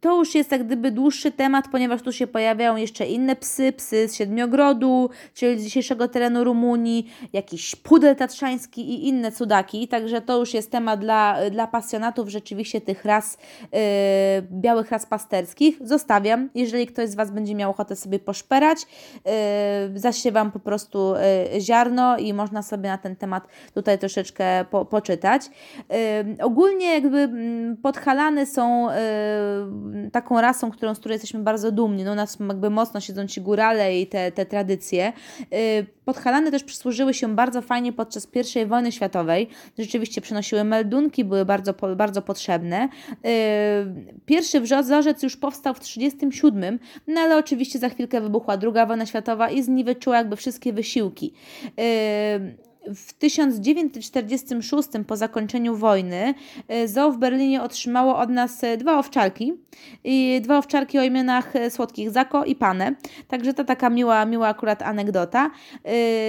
To 0.00 0.18
już 0.18 0.34
jest 0.34 0.52
jak 0.52 0.66
gdyby 0.66 0.90
dłuższy 0.90 1.32
temat, 1.32 1.64
ponieważ 1.72 2.02
tu 2.02 2.12
się 2.12 2.26
pojawiają 2.26 2.76
jeszcze 2.76 3.06
inne 3.06 3.36
psy, 3.36 3.72
psy 3.72 4.08
z 4.08 4.14
Siedmiogrodu, 4.14 5.10
czyli 5.34 5.60
z 5.60 5.64
dzisiejszego 5.64 6.08
terenu 6.08 6.44
Rumunii, 6.44 7.10
jakiś 7.32 7.76
pudel 7.76 8.16
tatrzański 8.16 8.90
i 8.90 9.08
inne 9.08 9.32
cudaki, 9.32 9.88
także 9.88 10.20
to 10.20 10.38
już 10.38 10.54
jest 10.54 10.70
temat 10.70 11.00
dla, 11.00 11.36
dla 11.50 11.66
pasjonatów 11.66 12.28
rzeczywiście 12.28 12.80
tych 12.80 13.04
ras, 13.04 13.38
yy, 13.62 13.78
białych 14.42 14.90
ras 14.90 15.06
pasterskich. 15.06 15.78
Zostawiam, 15.80 16.50
jeżeli 16.54 16.86
ktoś 16.86 17.08
z 17.08 17.14
Was 17.14 17.30
będzie 17.30 17.54
miał 17.54 17.70
ochotę 17.70 17.96
sobie 17.96 18.18
poszperać, 18.18 18.78
yy, 19.92 19.98
zasiewam 19.98 20.52
po 20.52 20.58
prostu 20.60 21.14
yy, 21.52 21.60
ziarno 21.60 22.18
i 22.18 22.34
można 22.34 22.62
sobie 22.62 22.88
na 22.88 22.98
ten 22.98 23.16
temat 23.16 23.48
tutaj 23.74 23.98
troszeczkę 23.98 24.64
po, 24.70 24.84
poczytać. 24.84 25.42
Yy, 25.90 26.44
ogólnie 26.44 26.94
jakby 26.94 27.18
mm, 27.18 27.76
podhalane 27.76 28.46
są 28.46 28.88
yy, 28.88 29.89
taką 30.12 30.40
rasą, 30.40 30.70
którą, 30.70 30.94
z 30.94 30.98
której 30.98 31.14
jesteśmy 31.14 31.40
bardzo 31.40 31.72
dumni. 31.72 32.04
No, 32.04 32.12
u 32.12 32.14
nas 32.14 32.38
jakby 32.48 32.70
mocno 32.70 33.00
siedzą 33.00 33.26
ci 33.26 33.40
górale 33.40 34.00
i 34.00 34.06
te, 34.06 34.32
te 34.32 34.46
tradycje. 34.46 35.12
Y, 35.54 35.86
Podhalany 36.04 36.50
też 36.50 36.64
przysłużyły 36.64 37.14
się 37.14 37.34
bardzo 37.34 37.62
fajnie 37.62 37.92
podczas 37.92 38.28
I 38.56 38.66
wojny 38.66 38.92
światowej. 38.92 39.48
Rzeczywiście 39.78 40.20
przynosiły 40.20 40.64
meldunki, 40.64 41.24
były 41.24 41.44
bardzo, 41.44 41.74
bardzo 41.96 42.22
potrzebne. 42.22 42.88
Y, 43.12 44.20
pierwszy 44.26 44.60
wzorzec 44.60 45.22
już 45.22 45.36
powstał 45.36 45.74
w 45.74 45.80
1937, 45.80 46.78
no 47.06 47.20
ale 47.20 47.36
oczywiście 47.36 47.78
za 47.78 47.88
chwilkę 47.88 48.20
wybuchła 48.20 48.58
II 48.62 48.86
wojna 48.86 49.06
światowa 49.06 49.50
i 49.50 49.62
zniweczyła 49.62 50.16
jakby 50.16 50.36
wszystkie 50.36 50.72
wysiłki. 50.72 51.32
W 52.94 53.12
1946, 53.12 54.88
po 55.06 55.16
zakończeniu 55.16 55.76
wojny, 55.76 56.34
e, 56.68 56.88
zoo 56.88 57.12
w 57.12 57.18
Berlinie 57.18 57.62
otrzymało 57.62 58.18
od 58.18 58.30
nas 58.30 58.64
e, 58.64 58.76
dwa 58.76 58.98
owczarki. 58.98 59.52
I 60.04 60.40
dwa 60.42 60.58
owczarki 60.58 60.98
o 60.98 61.02
imionach 61.02 61.56
e, 61.56 61.70
słodkich 61.70 62.10
Zako 62.10 62.44
i 62.44 62.56
Pane. 62.56 62.94
Także 63.28 63.54
to 63.54 63.64
taka 63.64 63.90
miła, 63.90 64.24
miła 64.24 64.48
akurat 64.48 64.82
anegdota. 64.82 65.50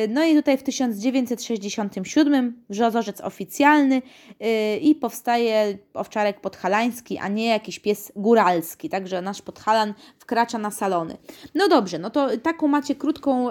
No 0.10 0.24
i 0.24 0.36
tutaj 0.36 0.58
w 0.58 0.64
1967 0.64 2.64
wrzozorzec 2.70 3.22
oficjalny 3.22 4.02
i 4.82 4.96
powstaje 4.96 5.78
owczarek 5.94 6.42
podhalański, 6.42 7.18
a 7.18 7.28
nie 7.28 7.46
jakiś 7.46 7.80
pies 7.80 8.12
góralski. 8.16 8.90
Także 8.90 9.22
nasz 9.22 9.42
podhalan 9.42 9.94
wkracza 10.20 10.58
na 10.58 10.72
salony. 10.72 11.18
No 11.56 11.68
dobrze, 11.68 12.00
no 12.00 12.10
to 12.10 12.38
taką 12.38 12.68
macie 12.68 12.96
krótką, 12.96 13.50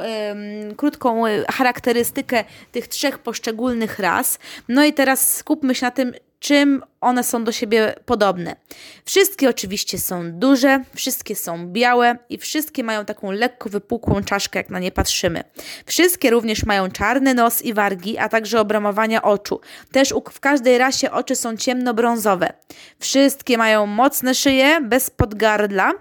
krótką 0.77 1.23
charakterystykę 1.49 2.45
tych 2.73 2.89
trzech 2.89 3.00
poszczególnych 3.19 3.99
ras. 3.99 4.39
No 4.69 4.85
i 4.85 4.93
teraz 4.93 5.37
skupmy 5.37 5.75
się 5.75 5.87
na 5.87 5.91
tym, 5.91 6.13
czym 6.41 6.83
one 7.01 7.25
są 7.25 7.45
do 7.45 7.53
siebie 7.53 7.95
podobne. 8.05 8.57
Wszystkie 9.05 9.49
oczywiście 9.49 9.99
są 9.99 10.33
duże, 10.33 10.85
wszystkie 10.95 11.37
są 11.37 11.67
białe 11.67 12.17
i 12.29 12.39
wszystkie 12.39 12.85
mają 12.85 13.05
taką 13.05 13.31
lekko 13.31 13.69
wypukłą 13.69 14.23
czaszkę, 14.23 14.59
jak 14.59 14.71
na 14.71 14.79
nie 14.79 14.93
patrzymy. 14.93 15.45
Wszystkie 15.87 16.31
również 16.31 16.65
mają 16.65 16.91
czarny 16.91 17.35
nos 17.35 17.63
i 17.63 17.75
wargi, 17.75 18.19
a 18.19 18.29
także 18.29 18.61
obramowania 18.61 19.23
oczu. 19.23 19.61
Też 19.93 20.15
w 20.33 20.41
każdej 20.41 20.79
rasie 20.79 21.11
oczy 21.11 21.37
są 21.37 21.57
ciemnobrązowe. 21.57 22.53
Wszystkie 22.99 23.59
mają 23.59 23.87
mocne 23.87 24.35
szyje, 24.35 24.81
bez 24.81 25.11
podgardla 25.11 25.93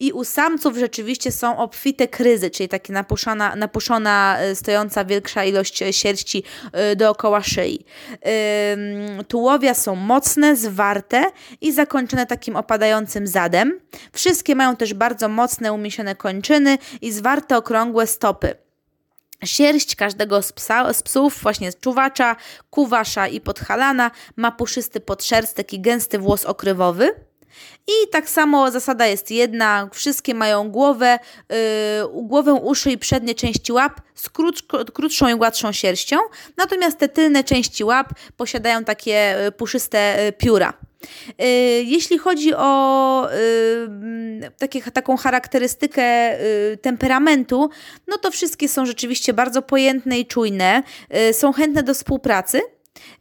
i 0.00 0.12
u 0.12 0.24
samców 0.24 0.76
rzeczywiście 0.76 1.32
są 1.32 1.58
obfite 1.58 2.08
kryzy, 2.08 2.50
czyli 2.50 2.68
takie 2.68 2.92
napuszona, 2.92 3.56
napuszona 3.56 4.38
e, 4.38 4.54
stojąca 4.54 5.04
większa 5.04 5.44
ilość 5.44 5.82
sierści 5.90 6.42
e, 6.72 6.96
dookoła 6.96 7.42
szyi. 7.42 7.84
Tułowia 9.28 9.74
są 9.74 9.94
mocne, 9.94 10.39
zwarte 10.56 11.24
i 11.60 11.72
zakończone 11.72 12.26
takim 12.26 12.56
opadającym 12.56 13.26
zadem. 13.26 13.80
Wszystkie 14.12 14.54
mają 14.54 14.76
też 14.76 14.94
bardzo 14.94 15.28
mocne, 15.28 15.72
umiesione 15.72 16.14
kończyny 16.14 16.78
i 17.00 17.12
zwarte, 17.12 17.56
okrągłe 17.56 18.06
stopy. 18.06 18.54
Sierść 19.44 19.96
każdego 19.96 20.42
z, 20.42 20.52
psa, 20.52 20.92
z 20.92 21.02
psów, 21.02 21.38
właśnie 21.42 21.72
z 21.72 21.80
czuwacza, 21.80 22.36
kuwasza 22.70 23.28
i 23.28 23.40
podhalana, 23.40 24.10
ma 24.36 24.52
puszysty 24.52 25.00
podszerstek 25.00 25.72
i 25.72 25.80
gęsty 25.80 26.18
włos 26.18 26.44
okrywowy. 26.44 27.29
I 27.86 28.08
tak 28.10 28.28
samo 28.28 28.70
zasada 28.70 29.06
jest 29.06 29.30
jedna, 29.30 29.88
wszystkie 29.92 30.34
mają 30.34 30.70
głowę, 30.70 31.18
yy, 31.48 31.56
głowę, 32.22 32.54
uszy 32.54 32.90
i 32.90 32.98
przednie 32.98 33.34
części 33.34 33.72
łap 33.72 34.00
z 34.14 34.28
krótsz, 34.28 34.62
krótszą 34.94 35.28
i 35.28 35.36
gładszą 35.36 35.72
sierścią, 35.72 36.16
natomiast 36.56 36.98
te 36.98 37.08
tylne 37.08 37.44
części 37.44 37.84
łap 37.84 38.08
posiadają 38.36 38.84
takie 38.84 39.46
y, 39.46 39.52
puszyste 39.52 40.26
y, 40.28 40.32
pióra. 40.32 40.72
Y, 41.42 41.44
jeśli 41.84 42.18
chodzi 42.18 42.54
o 42.54 43.28
takie, 44.58 44.82
taką 44.82 45.16
charakterystykę 45.16 46.38
temperamentu, 46.82 47.70
no 48.06 48.18
to 48.18 48.30
wszystkie 48.30 48.68
są 48.68 48.86
rzeczywiście 48.86 49.32
bardzo 49.32 49.62
pojętne 49.62 50.18
i 50.18 50.26
czujne, 50.26 50.82
są 51.32 51.52
chętne 51.52 51.82
do 51.82 51.94
współpracy, 51.94 52.60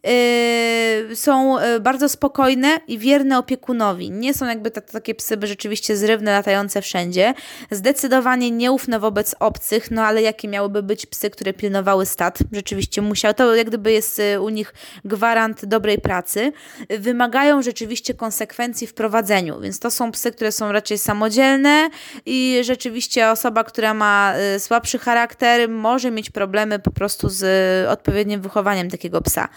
Yy, 0.04 1.16
są 1.16 1.60
yy, 1.60 1.80
bardzo 1.80 2.10
spokojne 2.10 2.80
i 2.88 2.98
wierne 2.98 3.38
opiekunowi. 3.38 4.12
Nie 4.12 4.34
są 4.34 4.46
jakby 4.46 4.72
takie 4.72 5.16
psy 5.16 5.38
rzeczywiście 5.44 5.98
zrywne, 5.98 6.32
latające 6.32 6.82
wszędzie. 6.82 7.34
Zdecydowanie 7.72 8.52
nieufne 8.52 9.00
wobec 9.00 9.36
obcych, 9.40 9.92
no 9.92 10.04
ale 10.04 10.22
jakie 10.22 10.48
miałyby 10.48 10.84
być 10.84 11.06
psy, 11.06 11.30
które 11.30 11.54
pilnowały 11.54 12.06
stad? 12.06 12.40
Rzeczywiście 12.52 13.02
musiał. 13.02 13.34
To 13.34 13.56
jak 13.56 13.68
gdyby 13.68 13.92
jest 13.92 14.18
yy, 14.18 14.42
u 14.42 14.50
nich 14.50 14.74
gwarant 15.06 15.66
dobrej 15.66 15.98
pracy. 15.98 16.52
Wymagają 16.90 17.62
rzeczywiście 17.62 18.14
konsekwencji 18.14 18.88
w 18.88 18.94
prowadzeniu, 18.94 19.60
więc 19.60 19.80
to 19.80 19.92
są 19.92 20.12
psy, 20.12 20.32
które 20.32 20.52
są 20.52 20.72
raczej 20.72 20.98
samodzielne 20.98 21.90
i 22.26 22.60
rzeczywiście 22.64 23.30
osoba, 23.30 23.64
która 23.64 23.94
ma 23.94 24.34
słabszy 24.60 25.00
charakter, 25.00 25.70
może 25.70 26.12
mieć 26.12 26.30
problemy 26.30 26.80
po 26.80 26.92
prostu 26.92 27.30
z 27.30 27.88
odpowiednim 27.88 28.42
wychowaniem 28.42 28.90
takiego 28.90 29.22
psa. 29.22 29.50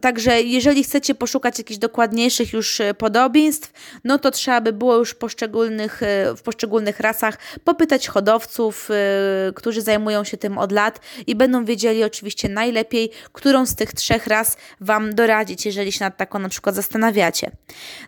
Także 0.00 0.42
jeżeli 0.42 0.84
chcecie 0.84 1.14
poszukać 1.14 1.58
jakichś 1.58 1.78
dokładniejszych 1.78 2.52
już 2.52 2.80
e, 2.80 2.94
podobieństw, 2.94 3.72
no 4.04 4.18
to 4.18 4.30
trzeba 4.30 4.60
by 4.60 4.72
było 4.72 4.96
już 4.96 5.14
poszczególnych, 5.14 6.02
e, 6.02 6.34
w 6.36 6.42
poszczególnych 6.42 7.00
rasach 7.00 7.38
popytać 7.64 8.08
hodowców, 8.08 8.88
e, 8.90 9.52
którzy 9.52 9.82
zajmują 9.82 10.24
się 10.24 10.36
tym 10.36 10.58
od 10.58 10.72
lat 10.72 11.00
i 11.26 11.34
będą 11.34 11.64
wiedzieli 11.64 12.04
oczywiście 12.04 12.48
najlepiej, 12.48 13.10
którą 13.32 13.66
z 13.66 13.74
tych 13.74 13.92
trzech 13.92 14.26
ras 14.26 14.56
Wam 14.80 15.14
doradzić, 15.14 15.66
jeżeli 15.66 15.92
się 15.92 16.04
nad 16.04 16.16
taką 16.16 16.38
na 16.38 16.48
przykład 16.48 16.74
zastanawiacie. 16.74 17.50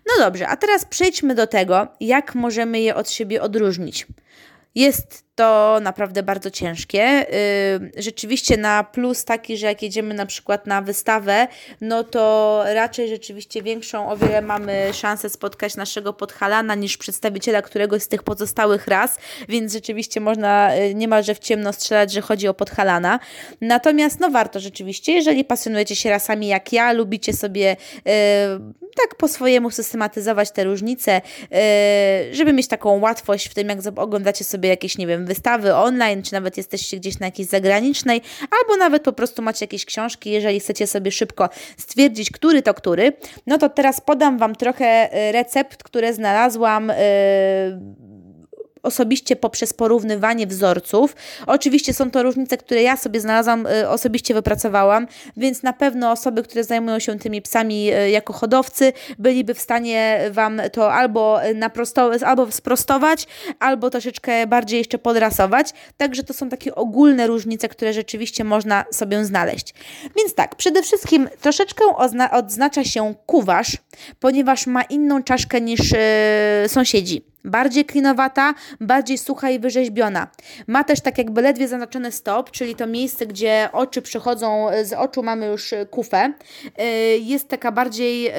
No 0.07 0.25
dobrze, 0.25 0.49
a 0.49 0.57
teraz 0.57 0.85
przejdźmy 0.85 1.35
do 1.35 1.47
tego, 1.47 1.89
jak 2.01 2.35
możemy 2.35 2.81
je 2.81 2.95
od 2.95 3.11
siebie 3.11 3.43
odróżnić. 3.43 4.07
Jest 4.75 5.28
to 5.39 5.79
naprawdę 5.83 6.23
bardzo 6.23 6.51
ciężkie. 6.51 7.27
Y, 7.35 8.03
rzeczywiście 8.03 8.57
na 8.57 8.85
plus 8.85 9.25
taki, 9.25 9.57
że 9.57 9.67
jak 9.67 9.83
jedziemy 9.83 10.15
na 10.15 10.27
przykład 10.27 10.67
na 10.67 10.83
wystawę, 10.83 11.49
no 11.81 12.05
to 12.05 12.63
raczej 12.75 13.09
rzeczywiście 13.09 13.63
większą 13.63 14.11
o 14.11 14.17
wiele 14.17 14.43
mamy 14.43 14.91
szansę 14.93 15.31
spotkać 15.31 15.77
naszego 15.77 16.13
podhalana 16.13 16.75
niż 16.75 16.97
przedstawiciela 16.97 17.63
któregoś 17.63 18.03
z 18.03 18.09
tych 18.09 18.23
pozostałych 18.23 18.87
ras, 18.87 19.19
więc 19.49 19.73
rzeczywiście 19.73 20.21
można 20.21 20.77
y, 20.77 20.95
niemalże 20.95 21.35
w 21.35 21.39
ciemno 21.39 21.73
strzelać, 21.73 22.13
że 22.13 22.21
chodzi 22.21 22.49
o 22.49 22.55
podhalana. 22.55 23.21
Natomiast 23.61 24.21
no 24.21 24.31
warto 24.31 24.61
rzeczywiście, 24.61 25.13
jeżeli 25.13 25.45
pasjonujecie 25.45 25.97
się 25.97 26.11
rasami 26.11 26.47
jak 26.47 26.73
ja, 26.73 26.93
lubicie 26.93 27.33
sobie 27.33 27.77
yy, 28.05 28.13
tak 28.97 29.15
po 29.19 29.29
swojemu 29.29 29.71
systematyzować 29.71 30.51
te 30.51 30.65
różnice, 30.65 31.21
yy, 31.51 31.59
żeby 32.35 32.53
mieć 32.53 32.69
taką 32.69 33.01
łatwość 33.01 33.49
w 33.49 33.55
tym, 33.55 33.69
jak 33.69 33.79
oglądacie 33.97 34.45
sobie 34.45 34.69
jakieś, 34.69 34.99
nie 34.99 35.07
wiem, 35.07 35.28
wystawy 35.29 35.75
online, 35.75 36.23
czy 36.23 36.33
nawet 36.33 36.57
jesteście 36.57 36.97
gdzieś 36.97 37.19
na 37.19 37.27
jakiejś 37.27 37.49
zagranicznej, 37.49 38.23
albo 38.61 38.77
nawet 38.77 39.03
po 39.03 39.13
prostu 39.13 39.43
macie 39.43 39.65
jakieś 39.65 39.85
książki, 39.85 40.31
jeżeli 40.31 40.61
chcecie 40.61 40.87
sobie 40.87 41.13
szybko 41.13 41.49
stwierdzić, 41.77 42.31
który 42.31 42.63
to 42.63 42.75
który, 42.75 43.13
no 43.47 43.59
to 43.59 43.69
teraz 43.69 44.01
podam 44.01 44.39
Wam 44.39 44.55
trochę 44.55 45.19
y, 45.29 45.33
recept, 45.33 45.83
które 45.83 46.15
znalazłam. 46.15 46.89
Yy, 46.89 48.09
osobiście 48.89 49.37
poprzez 49.37 49.73
porównywanie 49.73 50.47
wzorców. 50.47 51.17
Oczywiście 51.47 51.95
są 51.95 52.11
to 52.11 52.23
różnice, 52.23 52.57
które 52.57 52.83
ja 52.83 52.97
sobie 52.97 53.21
znalazłam, 53.21 53.67
y, 53.67 53.89
osobiście 53.89 54.35
wypracowałam, 54.35 55.07
więc 55.37 55.63
na 55.63 55.73
pewno 55.73 56.11
osoby, 56.11 56.43
które 56.43 56.65
zajmują 56.65 56.99
się 56.99 57.19
tymi 57.19 57.43
psami 57.43 57.93
y, 57.93 58.11
jako 58.11 58.33
hodowcy, 58.33 58.93
byliby 59.19 59.55
w 59.55 59.61
stanie 59.61 60.21
Wam 60.31 60.61
to 60.73 60.93
albo, 60.93 61.41
albo 62.27 62.53
sprostować, 62.53 63.27
albo 63.59 63.91
troszeczkę 63.91 64.47
bardziej 64.47 64.79
jeszcze 64.79 64.99
podrasować. 64.99 65.73
Także 65.97 66.25
to 66.25 66.35
są 66.35 66.49
takie 66.49 66.75
ogólne 66.75 67.27
różnice, 67.27 67.69
które 67.69 67.93
rzeczywiście 67.93 68.45
można 68.45 68.85
sobie 68.93 69.25
znaleźć. 69.25 69.75
Więc 70.17 70.35
tak, 70.35 70.57
przede 70.57 70.83
wszystkim 70.83 71.29
troszeczkę 71.41 71.85
odznacza 72.33 72.85
się 72.85 73.15
kuwasz, 73.27 73.77
ponieważ 74.21 74.67
ma 74.67 74.83
inną 74.83 75.23
czaszkę 75.23 75.61
niż 75.61 75.91
yy, 75.91 76.69
sąsiedzi 76.69 77.23
bardziej 77.45 77.85
klinowata, 77.85 78.55
bardziej 78.81 79.19
sucha 79.19 79.51
i 79.51 79.59
wyrzeźbiona. 79.59 80.27
Ma 80.67 80.85
też 80.85 81.01
tak 81.01 81.19
jakby 81.19 81.43
ledwie 81.43 81.69
zaznaczony 81.69 82.13
stop, 82.13 82.51
czyli 82.51 82.75
to 82.75 82.87
miejsce, 82.87 83.27
gdzie 83.27 83.69
oczy 83.73 84.03
przychodzą, 84.03 84.67
z 84.85 84.93
oczu 84.93 85.23
mamy 85.23 85.47
już 85.47 85.75
kufę. 85.91 86.33
Y, 86.81 86.83
jest 87.19 87.49
taka 87.49 87.73
bardziej, 87.73 88.33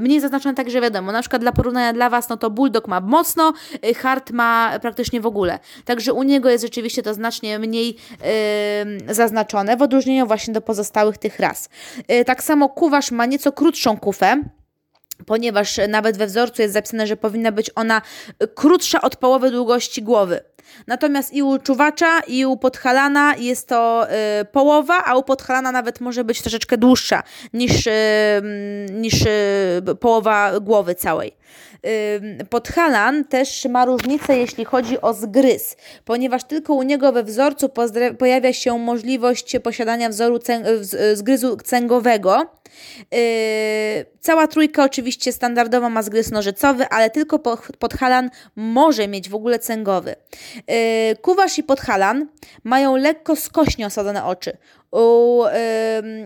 mniej 0.00 0.20
zaznaczona, 0.20 0.54
także 0.54 0.80
wiadomo, 0.80 1.12
na 1.12 1.20
przykład 1.20 1.42
dla 1.42 1.52
porównania 1.52 1.92
dla 1.92 2.10
Was, 2.10 2.28
no 2.28 2.36
to 2.36 2.50
Bulldog 2.50 2.88
ma 2.88 3.00
mocno, 3.00 3.52
Hart 3.96 4.30
ma 4.30 4.78
praktycznie 4.82 5.20
w 5.20 5.26
ogóle. 5.26 5.58
Także 5.84 6.12
u 6.12 6.22
niego 6.22 6.50
jest 6.50 6.64
rzeczywiście 6.64 7.02
to 7.02 7.14
znacznie 7.14 7.58
mniej 7.58 7.96
zaznaczone, 9.08 9.76
w 9.76 9.82
odróżnieniu 9.82 10.26
właśnie 10.26 10.54
do 10.54 10.60
pozostałych 10.60 11.18
tych 11.18 11.40
ras. 11.40 11.68
Tak 12.26 12.42
samo 12.42 12.68
Kuwasz 12.68 13.10
ma 13.10 13.26
nieco 13.26 13.52
krótszą 13.52 13.98
kufę, 13.98 14.42
ponieważ 15.26 15.80
nawet 15.88 16.16
we 16.16 16.26
wzorcu 16.26 16.62
jest 16.62 16.74
zapisane, 16.74 17.06
że 17.06 17.16
powinna 17.16 17.52
być 17.52 17.70
ona 17.74 18.02
krótsza 18.54 19.00
od 19.00 19.16
połowy 19.16 19.50
długości 19.50 20.02
głowy. 20.02 20.40
Natomiast 20.86 21.32
i 21.32 21.42
u 21.42 21.58
czuwacza, 21.58 22.20
i 22.20 22.46
u 22.46 22.56
podhalana 22.56 23.34
jest 23.36 23.68
to 23.68 24.06
y, 24.40 24.44
połowa, 24.44 25.04
a 25.04 25.16
u 25.16 25.22
podhalana 25.22 25.72
nawet 25.72 26.00
może 26.00 26.24
być 26.24 26.42
troszeczkę 26.42 26.78
dłuższa 26.78 27.22
niż, 27.52 27.86
y, 27.86 27.90
niż 28.92 29.22
y, 29.22 29.94
połowa 30.00 30.60
głowy 30.60 30.94
całej. 30.94 31.36
Podhalan 32.50 33.24
też 33.24 33.64
ma 33.64 33.84
różnicę, 33.84 34.38
jeśli 34.38 34.64
chodzi 34.64 35.00
o 35.00 35.14
zgryz, 35.14 35.76
ponieważ 36.04 36.44
tylko 36.44 36.74
u 36.74 36.82
niego 36.82 37.12
we 37.12 37.24
wzorcu 37.24 37.70
pojawia 38.18 38.52
się 38.52 38.78
możliwość 38.78 39.56
posiadania 39.62 40.08
wzoru 40.08 40.38
zgryzu 41.14 41.56
cęgowego. 41.56 42.46
Cała 44.20 44.46
trójka 44.46 44.84
oczywiście 44.84 45.32
standardowo 45.32 45.90
ma 45.90 46.02
zgryz 46.02 46.30
nożycowy, 46.30 46.88
ale 46.88 47.10
tylko 47.10 47.38
podhalan 47.78 48.30
może 48.56 49.08
mieć 49.08 49.28
w 49.28 49.34
ogóle 49.34 49.58
cęgowy. 49.58 50.14
Kuwasz 51.22 51.58
i 51.58 51.62
podhalan 51.62 52.28
mają 52.64 52.96
lekko 52.96 53.36
skośnie 53.36 53.86
osadzone 53.86 54.24
oczy. 54.24 54.56
U, 54.92 55.44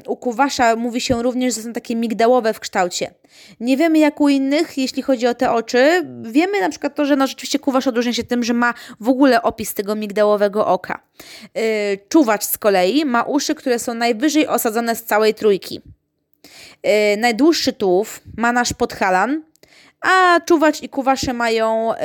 u 0.06 0.16
kuwasza 0.16 0.76
mówi 0.76 1.00
się 1.00 1.22
również, 1.22 1.54
że 1.54 1.62
są 1.62 1.72
takie 1.72 1.96
migdałowe 1.96 2.52
w 2.52 2.60
kształcie. 2.60 3.14
Nie 3.60 3.76
wiemy 3.76 3.98
jak 3.98 4.20
u 4.20 4.28
innych, 4.28 4.78
jeśli 4.78 5.02
chodzi 5.02 5.26
o 5.26 5.34
te 5.34 5.50
oczy. 5.52 6.06
Wiemy 6.22 6.60
na 6.60 6.68
przykład 6.68 6.94
to, 6.94 7.04
że 7.04 7.16
no 7.16 7.26
rzeczywiście 7.26 7.58
kuwasz 7.58 7.86
odróżnia 7.86 8.12
się 8.12 8.24
tym, 8.24 8.44
że 8.44 8.52
ma 8.52 8.74
w 9.00 9.08
ogóle 9.08 9.42
opis 9.42 9.74
tego 9.74 9.94
migdałowego 9.94 10.66
oka. 10.66 11.02
Yy, 11.54 11.62
czuwacz 12.08 12.44
z 12.44 12.58
kolei 12.58 13.04
ma 13.04 13.22
uszy, 13.22 13.54
które 13.54 13.78
są 13.78 13.94
najwyżej 13.94 14.46
osadzone 14.46 14.96
z 14.96 15.04
całej 15.04 15.34
trójki. 15.34 15.80
Yy, 16.84 17.16
najdłuższy 17.16 17.72
tułów 17.72 18.20
ma 18.36 18.52
nasz 18.52 18.72
podhalan, 18.72 19.42
a 20.00 20.40
czuwacz 20.40 20.82
i 20.82 20.88
kuwasze 20.88 21.32
mają 21.32 21.92
yy, 21.92 21.98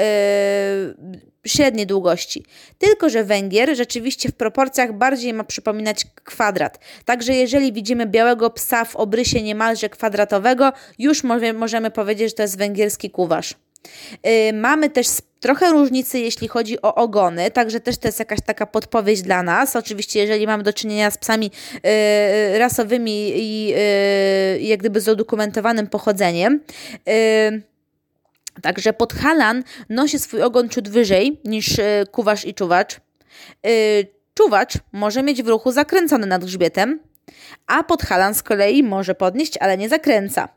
średniej 1.45 1.87
długości. 1.87 2.45
Tylko, 2.77 3.09
że 3.09 3.23
węgier 3.23 3.75
rzeczywiście 3.75 4.29
w 4.29 4.33
proporcjach 4.33 4.93
bardziej 4.93 5.33
ma 5.33 5.43
przypominać 5.43 6.05
kwadrat. 6.23 6.79
Także 7.05 7.33
jeżeli 7.33 7.73
widzimy 7.73 8.05
białego 8.05 8.49
psa 8.49 8.85
w 8.85 8.95
obrysie 8.95 9.41
niemalże 9.41 9.89
kwadratowego, 9.89 10.73
już 10.99 11.23
możemy 11.53 11.91
powiedzieć, 11.91 12.29
że 12.29 12.35
to 12.35 12.41
jest 12.41 12.57
węgierski 12.57 13.09
kuwasz. 13.09 13.53
Yy, 14.23 14.53
mamy 14.53 14.89
też 14.89 15.07
trochę 15.45 15.71
różnicy, 15.71 16.19
jeśli 16.19 16.47
chodzi 16.47 16.81
o 16.81 16.95
ogony, 16.95 17.51
także 17.51 17.79
też 17.79 17.97
to 17.97 18.07
jest 18.07 18.19
jakaś 18.19 18.41
taka 18.41 18.65
podpowiedź 18.65 19.21
dla 19.21 19.43
nas. 19.43 19.75
Oczywiście, 19.75 20.19
jeżeli 20.19 20.47
mamy 20.47 20.63
do 20.63 20.73
czynienia 20.73 21.11
z 21.11 21.17
psami 21.17 21.51
yy, 21.73 22.59
rasowymi 22.59 23.31
i 23.35 23.67
yy, 23.67 24.61
jak 24.61 24.79
gdyby 24.79 25.01
z 25.01 25.07
udokumentowanym 25.07 25.87
pochodzeniem, 25.87 26.59
yy, 27.05 27.13
Także 28.61 28.93
podhalan 28.93 29.63
nosi 29.89 30.19
swój 30.19 30.41
ogon 30.41 30.69
ciut 30.69 30.89
wyżej 30.89 31.41
niż 31.43 31.75
kuwasz 32.11 32.45
i 32.45 32.53
czuwacz. 32.53 32.99
Czuwacz 34.33 34.73
może 34.91 35.23
mieć 35.23 35.43
w 35.43 35.47
ruchu 35.47 35.71
zakręcony 35.71 36.27
nad 36.27 36.45
grzbietem, 36.45 36.99
a 37.67 37.83
podhalan 37.83 38.33
z 38.33 38.43
kolei 38.43 38.83
może 38.83 39.15
podnieść, 39.15 39.57
ale 39.57 39.77
nie 39.77 39.89
zakręca. 39.89 40.49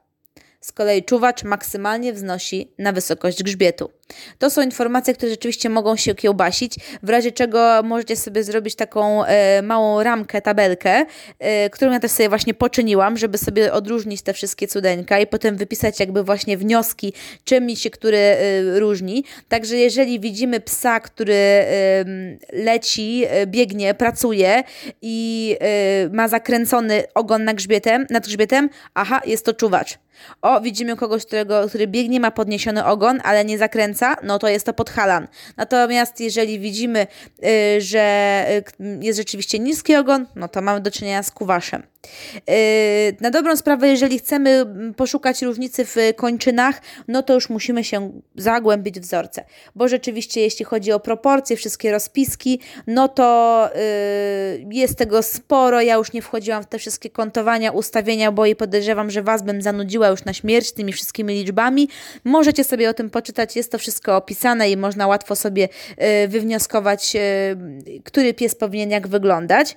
Z 0.61 0.73
kolei 0.73 1.05
czuwacz 1.05 1.45
maksymalnie 1.45 2.13
wznosi 2.13 2.73
na 2.79 2.93
wysokość 2.93 3.43
grzbietu. 3.43 3.91
To 4.39 4.51
są 4.51 4.63
informacje, 4.63 5.15
które 5.15 5.31
rzeczywiście 5.31 5.69
mogą 5.69 5.97
się 5.97 6.15
kiełbasić, 6.15 6.77
w 7.03 7.09
razie 7.09 7.33
czego 7.33 7.83
możecie 7.85 8.17
sobie 8.17 8.45
zrobić 8.45 8.75
taką 8.75 9.25
e, 9.25 9.63
małą 9.63 10.03
ramkę, 10.03 10.43
tabelkę, 10.43 11.07
e, 11.39 11.71
którą 11.71 11.93
ja 11.93 12.01
też 12.01 12.11
sobie 12.11 12.29
właśnie 12.29 12.55
poczyniłam, 12.55 13.17
żeby 13.17 13.39
sobie 13.39 13.73
odróżnić 13.73 14.23
te 14.23 14.33
wszystkie 14.33 14.69
cudeńka 14.69 15.19
i 15.19 15.27
potem 15.27 15.57
wypisać 15.57 16.01
jakby 16.01 16.25
właśnie 16.25 16.57
wnioski, 16.57 17.13
czym 17.45 17.67
mi 17.67 17.77
się 17.77 17.91
który 17.91 18.19
e, 18.19 18.81
różni. 18.81 19.25
Także 19.49 19.77
jeżeli 19.77 20.21
widzimy 20.21 20.61
psa, 20.61 21.01
który 21.01 21.65
leci, 22.53 23.25
e, 23.29 23.47
biegnie, 23.47 23.95
pracuje 23.95 24.63
i 25.03 25.57
e, 25.61 26.09
ma 26.09 26.29
zakręcony 26.29 27.05
ogon 27.15 27.45
nad 27.45 27.57
grzbietem, 27.57 28.07
nad 28.11 28.27
grzbietem, 28.27 28.71
aha, 28.95 29.21
jest 29.27 29.45
to 29.45 29.53
czuwacz. 29.53 29.99
O, 30.43 30.61
widzimy 30.61 30.97
kogoś, 30.97 31.27
którego, 31.27 31.69
który 31.69 31.87
biegnie, 31.87 32.21
ma 32.21 32.31
podniesiony 32.31 32.85
ogon, 32.85 33.21
ale 33.25 33.45
nie 33.45 33.59
zakręca, 33.59 34.17
no 34.23 34.39
to 34.39 34.49
jest 34.49 34.67
to 34.67 34.73
podhalan. 34.73 35.29
Natomiast 35.57 36.21
jeżeli 36.21 36.59
widzimy, 36.59 37.07
y, 37.45 37.81
że 37.81 38.47
y, 38.81 38.99
jest 39.01 39.17
rzeczywiście 39.17 39.59
niski 39.59 39.97
ogon, 39.97 40.27
no 40.35 40.49
to 40.49 40.63
mamy 40.63 40.81
do 40.81 40.91
czynienia 40.91 41.23
z 41.23 41.31
kuwaszem. 41.31 41.83
Yy, 42.35 42.55
na 43.21 43.31
dobrą 43.31 43.57
sprawę, 43.57 43.89
jeżeli 43.89 44.19
chcemy 44.19 44.51
mm, 44.51 44.95
poszukać 44.95 45.43
różnicy 45.43 45.85
w 45.85 45.97
kończynach, 46.17 46.81
no 47.09 47.23
to 47.23 47.35
już 47.35 47.51
musimy 47.51 47.85
się 47.85 48.21
zagłębić 48.37 49.01
w 49.01 49.03
wzorce, 49.03 49.45
bo 49.75 49.89
rzeczywiście 49.89 50.41
jeśli 50.41 50.65
chodzi 50.65 50.93
o 50.93 51.01
proporcje, 51.01 51.57
wszystkie 51.57 51.93
rozpiski, 51.93 52.61
no 52.87 53.09
to 53.09 53.71
yy, 53.75 54.75
jest 54.75 54.99
tego 54.99 55.23
sporo. 55.23 55.81
Ja 55.81 55.95
już 55.95 56.13
nie 56.13 56.23
wchodziłam 56.23 56.63
w 56.63 56.67
te 56.67 56.79
wszystkie 56.79 57.11
kontowania, 57.11 57.73
ustawienia, 57.73 58.33
bo 58.33 58.47
i 58.47 58.57
podejrzewam, 58.57 59.11
że 59.11 59.23
Was 59.23 59.43
bym 59.43 59.63
zanudziła 59.63 60.09
już 60.09 60.25
na 60.25 60.33
śmierć 60.33 60.73
tymi 60.73 60.93
wszystkimi 60.93 61.35
liczbami. 61.35 61.89
Możecie 62.25 62.65
sobie 62.65 62.91
o 62.91 62.95
tym 62.95 63.11
poczytać, 63.11 63.57
jest 63.57 63.73
to 63.73 63.79
wszystko 63.79 64.17
opisane 64.17 64.71
i 64.71 64.77
można 64.77 65.07
łatwo 65.07 65.37
sobie 65.37 65.69
yy, 65.99 66.29
wywnioskować, 66.29 67.17
który 68.05 68.35
pies 68.35 68.55
powinien 68.55 68.91
jak 68.91 69.09
wyglądać. 69.09 69.77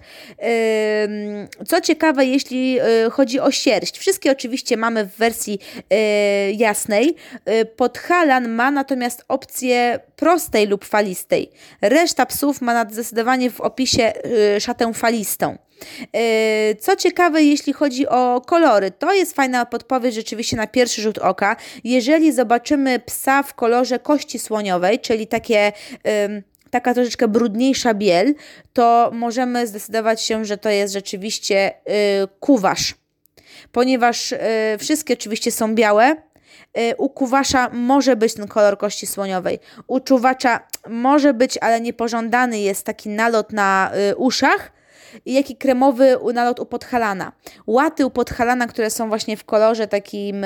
Co 1.68 1.82
ciekawe, 1.82 2.11
ciekawe, 2.12 2.26
jeśli 2.26 2.80
e, 2.80 3.10
chodzi 3.10 3.40
o 3.40 3.52
sierść. 3.52 4.00
Wszystkie 4.00 4.32
oczywiście 4.32 4.78
mamy 4.78 5.06
w 5.06 5.18
wersji 5.18 5.60
e, 5.90 6.52
jasnej. 6.52 7.16
E, 7.46 7.66
Podhalan 7.66 8.50
ma 8.50 8.72
natomiast 8.72 9.26
opcję 9.28 10.00
prostej 10.16 10.68
lub 10.68 10.86
falistej. 10.86 11.52
Reszta 11.82 12.26
psów 12.26 12.62
ma 12.62 12.86
zdecydowanie 12.90 13.52
w 13.52 13.62
opisie 13.62 14.14
szatę 14.60 14.94
falistą. 14.94 15.58
Co 16.80 16.96
ciekawe, 16.96 17.44
jeśli 17.44 17.74
chodzi 17.74 18.08
o 18.08 18.42
kolory, 18.42 18.92
to 18.92 19.14
jest 19.14 19.36
fajna 19.36 19.66
podpowiedź 19.66 20.16
rzeczywiście 20.16 20.58
na 20.58 20.68
pierwszy 20.68 21.02
rzut 21.02 21.18
oka. 21.18 21.56
Jeżeli 21.84 22.32
zobaczymy 22.32 23.00
psa 23.00 23.44
w 23.44 23.54
kolorze 23.54 24.00
kości 24.00 24.40
słoniowej, 24.40 25.00
czyli 25.00 25.28
takie 25.28 25.72
taka 26.72 26.94
troszeczkę 26.94 27.28
brudniejsza 27.28 27.94
biel, 27.94 28.36
to 28.74 29.12
możemy 29.14 29.68
zdecydować 29.68 30.22
się, 30.22 30.46
że 30.46 30.58
to 30.58 30.70
jest 30.70 30.94
rzeczywiście 30.94 31.74
yy, 31.86 31.94
kuwasz. 32.40 32.96
Ponieważ 33.72 34.32
yy, 34.32 34.38
wszystkie 34.80 35.14
oczywiście 35.14 35.52
są 35.52 35.76
białe, 35.76 36.16
y, 36.78 36.96
u 36.98 37.10
kuwasza 37.10 37.70
może 37.74 38.16
być 38.16 38.34
ten 38.34 38.48
kolor 38.48 38.78
kości 38.78 39.08
słoniowej. 39.08 39.60
U 39.88 40.00
czuwacza 40.00 40.60
może 40.90 41.34
być, 41.34 41.58
ale 41.58 41.82
niepożądany 41.82 42.60
jest 42.60 42.86
taki 42.86 43.10
nalot 43.10 43.54
na 43.54 43.92
y, 44.12 44.16
uszach 44.16 44.72
jak 45.26 45.50
i 45.50 45.56
kremowy 45.56 46.18
nalot 46.34 46.60
u 46.60 46.66
podhalana. 46.66 47.32
Łaty 47.68 48.06
u 48.06 48.10
podhalana, 48.10 48.68
które 48.68 48.90
są 48.90 49.08
właśnie 49.08 49.38
w 49.38 49.44
kolorze 49.44 49.88
takim 49.88 50.46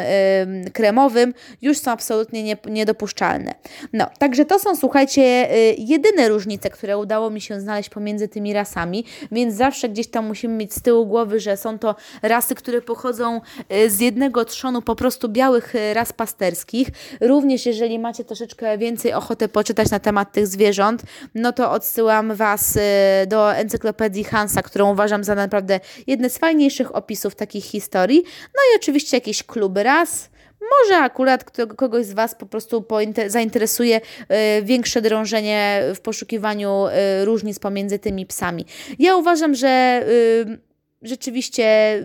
kremowym, 0.73 1.34
już 1.62 1.78
są 1.78 1.91
absolutnie 1.91 2.43
nie, 2.43 2.58
niedopuszczalne. 2.65 3.56
No, 3.93 4.10
także 4.19 4.45
to 4.45 4.60
są, 4.60 4.75
słuchajcie, 4.75 5.21
yy, 5.21 5.75
jedyne 5.78 6.30
różnice, 6.30 6.69
które 6.69 6.97
udało 6.97 7.30
mi 7.30 7.41
się 7.41 7.62
znaleźć 7.62 7.89
pomiędzy 7.89 8.28
tymi 8.28 8.54
rasami, 8.54 9.06
więc 9.32 9.56
zawsze 9.56 9.89
gdzieś 9.89 10.08
tam 10.08 10.28
musimy 10.28 10.56
mieć 10.56 10.73
z 10.73 10.82
tyłu 10.82 11.06
głowy, 11.06 11.39
że 11.39 11.58
są 11.58 11.80
to 11.80 11.95
rasy, 12.21 12.56
które 12.56 12.82
pochodzą 12.82 13.41
yy, 13.69 13.89
z 13.89 13.99
jednego 13.99 14.45
trzonu 14.45 14.82
po 14.82 14.95
prostu 14.95 15.30
białych 15.30 15.75
y, 15.75 15.93
ras 15.93 16.13
pasterskich. 16.13 16.88
Również 17.21 17.65
jeżeli 17.65 17.99
macie 17.99 18.23
troszeczkę 18.23 18.78
więcej 18.78 19.13
ochotę 19.13 19.47
poczytać 19.47 19.91
na 19.91 19.99
temat 19.99 20.32
tych 20.32 20.47
zwierząt, 20.47 21.01
no 21.36 21.54
to 21.54 21.71
odsyłam 21.71 22.36
Was 22.36 22.75
y, 22.75 22.80
do 23.28 23.56
encyklopedii 23.56 24.23
Hansa 24.56 24.70
którą 24.70 24.91
uważam 24.91 25.24
za 25.24 25.36
naprawdę 25.36 25.80
jedne 26.08 26.30
z 26.30 26.38
fajniejszych 26.38 26.96
opisów 26.96 27.36
takich 27.36 27.65
historii. 27.65 28.24
No 28.26 28.62
i 28.74 28.76
oczywiście 28.76 29.18
jakieś 29.18 29.44
kluby 29.44 29.84
raz. 29.84 30.30
Może 30.62 30.98
akurat 30.98 31.52
kogoś 31.78 32.06
z 32.06 32.13
Was 32.13 32.36
po 32.36 32.46
prostu 32.46 32.86
zainteresuje 33.28 33.98
y, 34.00 34.63
większe 34.63 35.02
drążenie 35.02 35.84
w 35.96 36.00
poszukiwaniu 36.00 36.88
y, 36.88 37.26
różnic 37.26 37.60
pomiędzy 37.60 38.00
tymi 38.00 38.26
psami. 38.26 38.65
Ja 39.00 39.15
uważam, 39.15 39.56
że 39.56 40.04
y, 40.08 40.75
rzeczywiście 41.06 42.00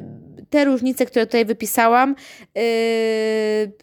te 0.51 0.65
różnice, 0.65 1.07
które 1.07 1.27
tutaj 1.27 1.45
wypisałam, 1.45 2.17
yy, 2.55 2.63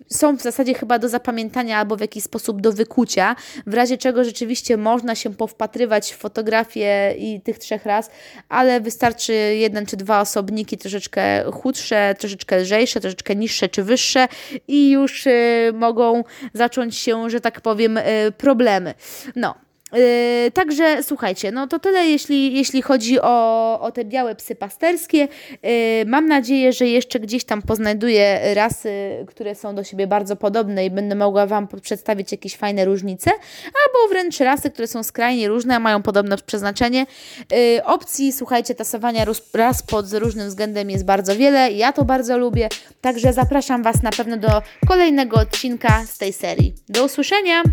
są 0.08 0.38
w 0.38 0.42
zasadzie 0.42 0.74
chyba 0.74 1.00
do 1.00 1.10
zapamiętania 1.10 1.78
albo 1.78 1.96
w 1.96 2.02
jakiś 2.02 2.24
sposób 2.24 2.62
do 2.62 2.72
wykucia, 2.72 3.36
w 3.68 3.74
razie 3.74 3.98
czego 3.98 4.24
rzeczywiście 4.24 4.78
można 4.78 5.16
się 5.16 5.34
powpatrywać 5.34 6.14
w 6.14 6.18
fotografię 6.18 7.16
i 7.18 7.42
tych 7.42 7.60
trzech 7.60 7.86
raz, 7.86 8.10
ale 8.50 8.82
wystarczy 8.82 9.34
jeden 9.34 9.86
czy 9.86 9.98
dwa 9.98 10.22
osobniki 10.22 10.78
troszeczkę 10.78 11.44
chudsze, 11.52 12.16
troszeczkę 12.20 12.58
lżejsze, 12.58 13.00
troszeczkę 13.00 13.36
niższe 13.36 13.70
czy 13.70 13.84
wyższe 13.84 14.28
i 14.68 14.92
już 14.92 15.26
yy, 15.26 15.34
mogą 15.74 16.24
zacząć 16.54 16.96
się, 16.96 17.30
że 17.30 17.42
tak 17.42 17.62
powiem, 17.62 17.96
yy, 17.96 18.32
problemy. 18.32 18.94
No, 19.36 19.67
Yy, 19.94 20.52
także 20.52 21.04
słuchajcie, 21.04 21.52
no 21.52 21.68
to 21.68 21.80
tyle 21.80 22.06
jeśli, 22.06 22.54
jeśli 22.54 22.82
chodzi 22.82 23.22
o, 23.22 23.80
o 23.82 23.92
te 23.92 24.06
białe 24.06 24.36
psy 24.36 24.56
pasterskie. 24.56 25.18
Yy, 25.18 25.70
mam 26.06 26.28
nadzieję, 26.28 26.74
że 26.74 26.88
jeszcze 26.88 27.20
gdzieś 27.20 27.44
tam 27.44 27.62
poznajduję 27.62 28.54
rasy, 28.54 28.92
które 29.28 29.56
są 29.56 29.76
do 29.76 29.84
siebie 29.84 30.08
bardzo 30.08 30.36
podobne 30.36 30.86
i 30.86 30.90
będę 30.90 31.16
mogła 31.16 31.46
Wam 31.46 31.68
przedstawić 31.82 32.32
jakieś 32.32 32.56
fajne 32.56 32.86
różnice, 32.86 33.32
albo 33.66 34.10
wręcz 34.10 34.40
rasy, 34.40 34.70
które 34.72 34.88
są 34.88 35.04
skrajnie 35.04 35.48
różne, 35.48 35.76
a 35.76 35.80
mają 35.80 36.02
podobne 36.02 36.38
przeznaczenie. 36.38 37.06
Yy, 37.52 37.84
opcji, 37.84 38.34
słuchajcie, 38.34 38.76
tasowania 38.76 39.26
ras 39.54 39.84
pod 39.84 40.14
różnym 40.14 40.48
względem 40.48 40.90
jest 40.90 41.06
bardzo 41.06 41.36
wiele. 41.36 41.72
Ja 41.72 41.94
to 41.94 42.06
bardzo 42.06 42.38
lubię, 42.38 42.70
także 43.02 43.34
zapraszam 43.34 43.84
Was 43.84 44.04
na 44.04 44.12
pewno 44.12 44.38
do 44.38 44.62
kolejnego 44.88 45.38
odcinka 45.38 46.06
z 46.06 46.18
tej 46.18 46.34
serii. 46.34 46.74
Do 46.90 47.06
usłyszenia! 47.06 47.64